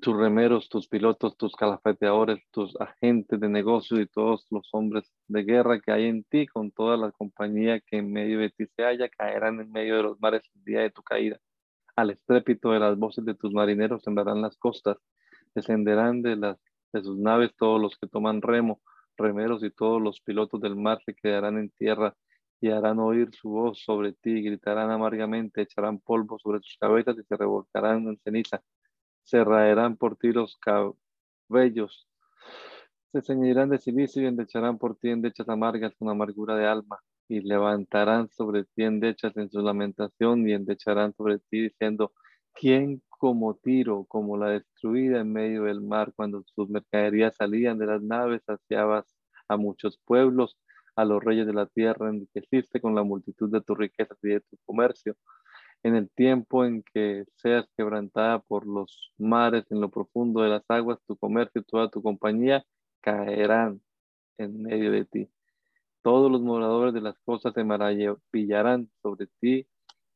[0.00, 5.44] tus remeros, tus pilotos, tus calafeteadores, tus agentes de negocio y todos los hombres de
[5.44, 8.82] guerra que hay en ti, con toda la compañía que en medio de ti se
[8.82, 11.38] halla, caerán en medio de los mares el día de tu caída.
[11.96, 14.98] Al estrépito de las voces de tus marineros semblarán las costas,
[15.54, 16.58] descenderán de, las,
[16.92, 18.80] de sus naves todos los que toman remo,
[19.16, 22.16] remeros y todos los pilotos del mar se quedarán en tierra
[22.60, 27.22] y harán oír su voz sobre ti, gritarán amargamente, echarán polvo sobre tus cabezas y
[27.22, 28.62] se revolcarán en ceniza
[29.24, 32.08] se raerán por ti los cabellos,
[33.12, 36.98] se ceñirán de silicio y endecharán por ti endechas amargas con amargura de alma,
[37.28, 42.12] y levantarán sobre ti endechas en su lamentación y endecharán sobre ti diciendo,
[42.52, 47.86] ¿quién como Tiro, como la destruida en medio del mar, cuando sus mercaderías salían de
[47.86, 49.06] las naves, saciabas
[49.48, 50.58] a muchos pueblos,
[50.96, 54.40] a los reyes de la tierra, enriqueciste con la multitud de tus riquezas y de
[54.40, 55.16] tu comercio,
[55.84, 60.64] en el tiempo en que seas quebrantada por los mares en lo profundo de las
[60.68, 62.64] aguas, tu comercio y toda tu compañía
[63.02, 63.82] caerán
[64.38, 65.28] en medio de ti.
[66.00, 69.68] Todos los moradores de las cosas se maravillarán sobre ti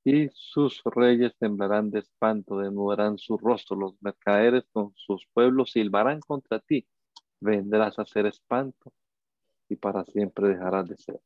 [0.04, 3.76] y sus reyes temblarán de espanto, denudarán su rostro.
[3.76, 6.88] Los mercaderes con sus pueblos silbarán contra ti.
[7.40, 8.90] Vendrás a ser espanto
[9.68, 11.20] y para siempre dejarás de ser.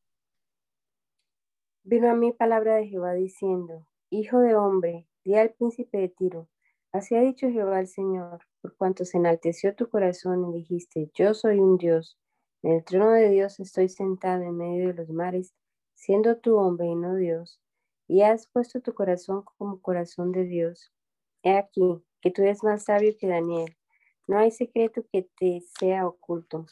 [1.84, 6.46] Vino a mí palabra de Jehová diciendo, Hijo de hombre, di al príncipe de Tiro,
[6.92, 11.32] así ha dicho Jehová el Señor, por cuanto se enalteció tu corazón y dijiste, yo
[11.32, 12.18] soy un Dios,
[12.62, 15.54] en el trono de Dios estoy sentado en medio de los mares,
[15.94, 17.58] siendo tu hombre y no Dios,
[18.06, 20.92] y has puesto tu corazón como corazón de Dios.
[21.42, 23.74] He aquí, que tú eres más sabio que Daniel,
[24.26, 26.66] no hay secreto que te sea oculto.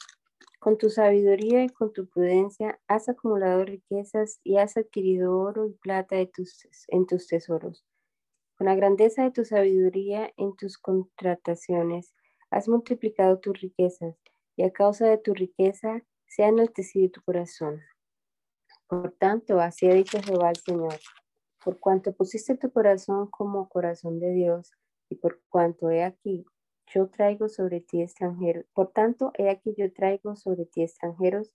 [0.61, 5.73] Con tu sabiduría y con tu prudencia has acumulado riquezas y has adquirido oro y
[5.73, 7.83] plata en tus tesoros.
[8.59, 12.13] Con la grandeza de tu sabiduría en tus contrataciones
[12.51, 14.15] has multiplicado tus riquezas
[14.55, 17.81] y a causa de tu riqueza se ha enaltecido tu corazón.
[18.85, 20.99] Por tanto, así ha dicho Jehová el Señor,
[21.63, 24.71] por cuanto pusiste tu corazón como corazón de Dios
[25.09, 26.45] y por cuanto he aquí,
[26.93, 28.65] yo traigo sobre ti extranjeros.
[28.73, 31.53] Por tanto, he aquí yo traigo sobre ti extranjeros,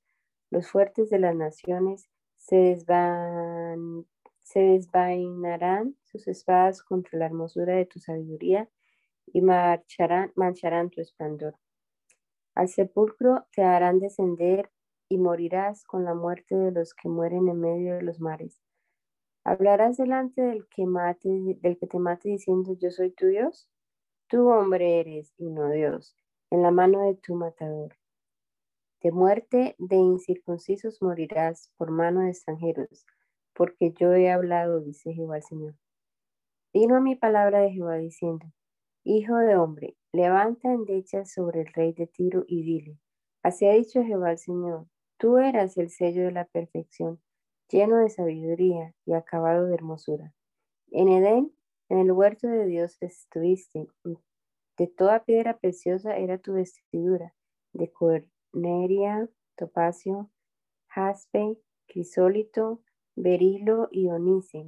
[0.51, 4.07] los fuertes de las naciones se, desvan,
[4.41, 8.69] se desvainarán sus espadas contra la hermosura de tu sabiduría
[9.27, 11.57] y marcharán, mancharán tu esplendor.
[12.55, 14.71] Al sepulcro te harán descender
[15.09, 18.63] y morirás con la muerte de los que mueren en medio de los mares.
[19.45, 21.29] Hablarás delante del que, mate,
[21.61, 23.69] del que te mate diciendo, yo soy tu Dios.
[24.29, 26.17] Tú hombre eres y no Dios,
[26.51, 27.97] en la mano de tu matador.
[29.01, 33.07] De muerte de incircuncisos morirás por mano de extranjeros,
[33.55, 35.75] porque yo he hablado, dice Jehová el Señor.
[36.73, 38.47] Vino a mi palabra de Jehová diciendo,
[39.05, 42.99] Hijo de hombre, levanta endechas sobre el rey de Tiro y dile,
[43.45, 47.23] así ha dicho Jehová el Señor, tú eras el sello de la perfección,
[47.69, 50.35] lleno de sabiduría y acabado de hermosura.
[50.91, 51.56] En Edén
[51.89, 53.89] en el huerto de Dios estuviste.
[54.77, 57.35] De toda piedra preciosa era tu vestidura,
[57.73, 60.31] de corneria, topacio,
[60.89, 62.83] jaspe, crisólito,
[63.15, 64.67] berilo y onice,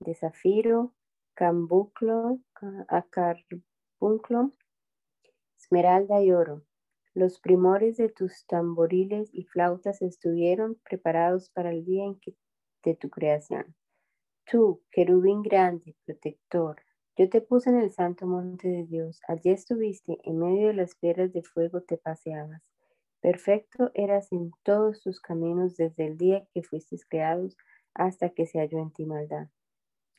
[0.00, 0.94] de zafiro,
[1.34, 2.38] cambuclo,
[2.88, 4.52] acarbunclo,
[5.58, 6.62] esmeralda y oro.
[7.14, 12.04] Los primores de tus tamboriles y flautas estuvieron preparados para el día
[12.84, 13.74] de tu creación.
[14.50, 16.82] Tú, querubín grande, protector,
[17.16, 19.20] yo te puse en el santo monte de Dios.
[19.28, 22.60] Allí estuviste, en medio de las piedras de fuego te paseabas.
[23.20, 27.46] Perfecto eras en todos tus caminos desde el día que fuiste creado
[27.94, 29.46] hasta que se halló en ti maldad.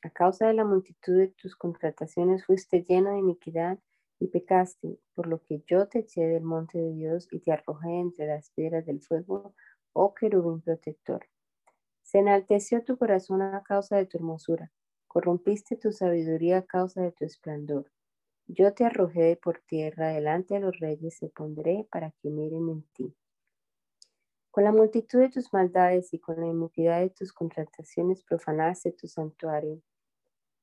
[0.01, 3.79] A causa de la multitud de tus contrataciones fuiste lleno de iniquidad
[4.17, 7.99] y pecaste, por lo que yo te eché del monte de Dios y te arrojé
[7.99, 9.53] entre las piedras del fuego,
[9.91, 11.27] oh querubín protector.
[12.11, 14.69] Se enalteció tu corazón a causa de tu hermosura,
[15.07, 17.89] corrompiste tu sabiduría a causa de tu esplendor.
[18.47, 22.83] Yo te arrojé por tierra delante de los reyes, te pondré para que miren en
[22.91, 23.15] ti.
[24.49, 29.07] Con la multitud de tus maldades y con la iniquidad de tus contrataciones profanaste tu
[29.07, 29.81] santuario.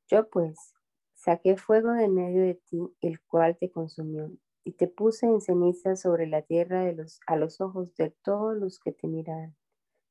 [0.07, 0.75] Yo pues
[1.15, 4.31] saqué fuego de medio de ti, el cual te consumió,
[4.65, 6.85] y te puse en ceniza sobre la tierra
[7.27, 9.57] a los ojos de todos los que te miran.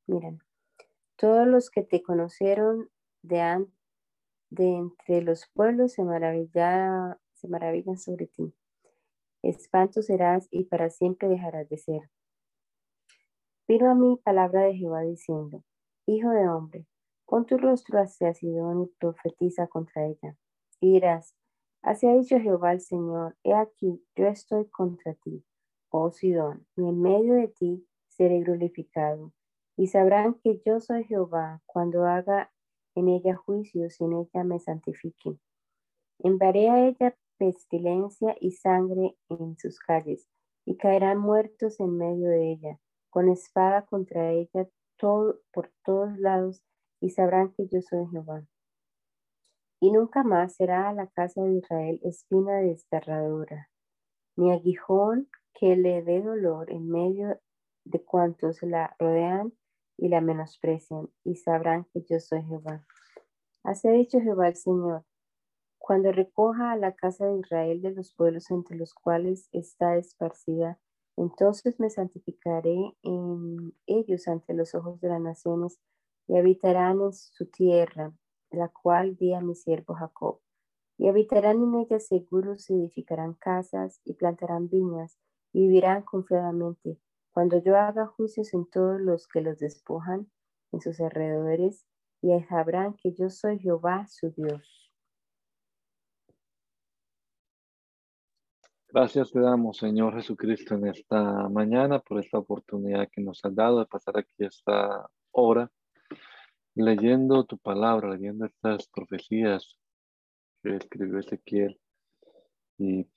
[0.07, 0.46] Miran.
[1.17, 2.89] Todos los que te conocieron
[3.23, 3.65] de,
[4.51, 8.53] de entre los pueblos se, maravilla, se maravillan sobre ti.
[9.41, 12.09] Espanto serás y para siempre dejarás de ser.
[13.67, 15.63] Vino a mí palabra de Jehová diciendo,
[16.05, 16.85] Hijo de hombre,
[17.25, 20.37] pon tu rostro hacia Sidón y profetiza contra ella.
[20.79, 21.35] Y dirás,
[21.81, 25.43] Así ha dicho Jehová el Señor, he aquí, yo estoy contra ti,
[25.89, 29.33] oh Sidón, y en medio de ti seré glorificado.
[29.77, 32.51] Y sabrán que yo soy Jehová cuando haga
[32.95, 35.37] en ella juicios y en ella me santifique.
[36.19, 40.27] Enviaré a ella pestilencia y sangre en sus calles,
[40.65, 44.67] y caerán muertos en medio de ella con espada contra ella
[44.97, 46.63] todo, por todos lados,
[46.99, 48.45] y sabrán que yo soy Jehová.
[49.79, 53.69] Y nunca más será a la casa de Israel espina desgarradora,
[54.35, 57.39] ni aguijón que le dé dolor en medio
[57.85, 59.53] de cuantos la rodean
[59.97, 62.85] y la menosprecian, y sabrán que yo soy Jehová.
[63.63, 65.03] Así ha dicho Jehová el Señor,
[65.77, 70.79] cuando recoja a la casa de Israel de los pueblos entre los cuales está esparcida
[71.17, 75.79] entonces me santificaré en ellos ante los ojos de las naciones
[76.27, 78.13] y habitarán en su tierra,
[78.51, 80.39] la cual di a mi siervo Jacob.
[80.99, 85.17] Y habitarán en ella seguros edificarán casas y plantarán viñas
[85.53, 86.99] y vivirán confiadamente.
[87.37, 90.27] Cuando yo haga juicios en todos los que los despojan
[90.71, 91.85] en sus alrededores,
[92.19, 94.91] y sabrán que yo soy Jehová su Dios.
[98.89, 103.81] Gracias te damos, Señor Jesucristo, en esta mañana por esta oportunidad que nos has dado
[103.81, 105.71] de pasar aquí esta hora,
[106.73, 109.77] leyendo tu palabra, leyendo estas profecías
[110.63, 111.79] que escribió Ezequiel.
[112.79, 113.07] Y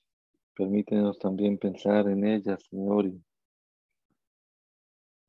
[0.55, 3.19] permítenos también pensar en ellas, Señor, y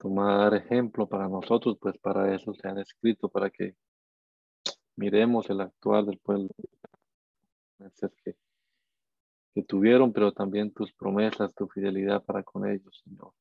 [0.03, 3.76] tomar ejemplo para nosotros, pues para eso se han escrito, para que
[4.96, 6.48] miremos el actual del pueblo
[9.55, 13.32] que tuvieron, pero también tus promesas, tu fidelidad para con ellos, Señor.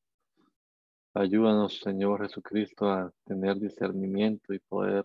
[1.14, 5.04] Ayúdanos, Señor Jesucristo, a tener discernimiento y poder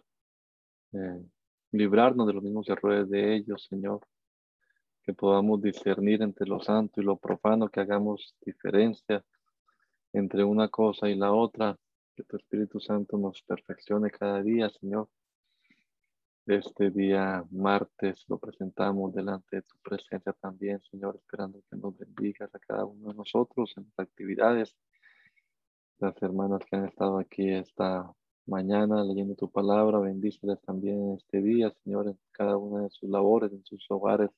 [0.93, 1.25] eh,
[1.71, 4.01] librarnos de los mismos errores de ellos, Señor.
[5.01, 9.25] Que podamos discernir entre lo santo y lo profano, que hagamos diferencia
[10.17, 11.77] entre una cosa y la otra.
[12.15, 15.07] Que tu Espíritu Santo nos perfeccione cada día, Señor
[16.47, 22.53] este día martes lo presentamos delante de tu presencia también, Señor, esperando que nos bendigas
[22.55, 24.73] a cada uno de nosotros en las actividades.
[25.99, 28.09] Las hermanas que han estado aquí esta
[28.45, 33.51] mañana leyendo tu palabra, bendíceles también este día, Señor, en cada una de sus labores,
[33.51, 34.29] en sus hogares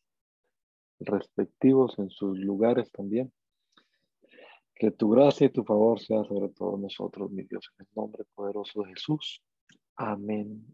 [0.99, 3.31] respectivos, en sus lugares también.
[4.79, 8.23] Que tu gracia y tu favor sea sobre todos nosotros, mi Dios, en el nombre
[8.33, 9.41] poderoso de Jesús.
[9.95, 10.73] Amén.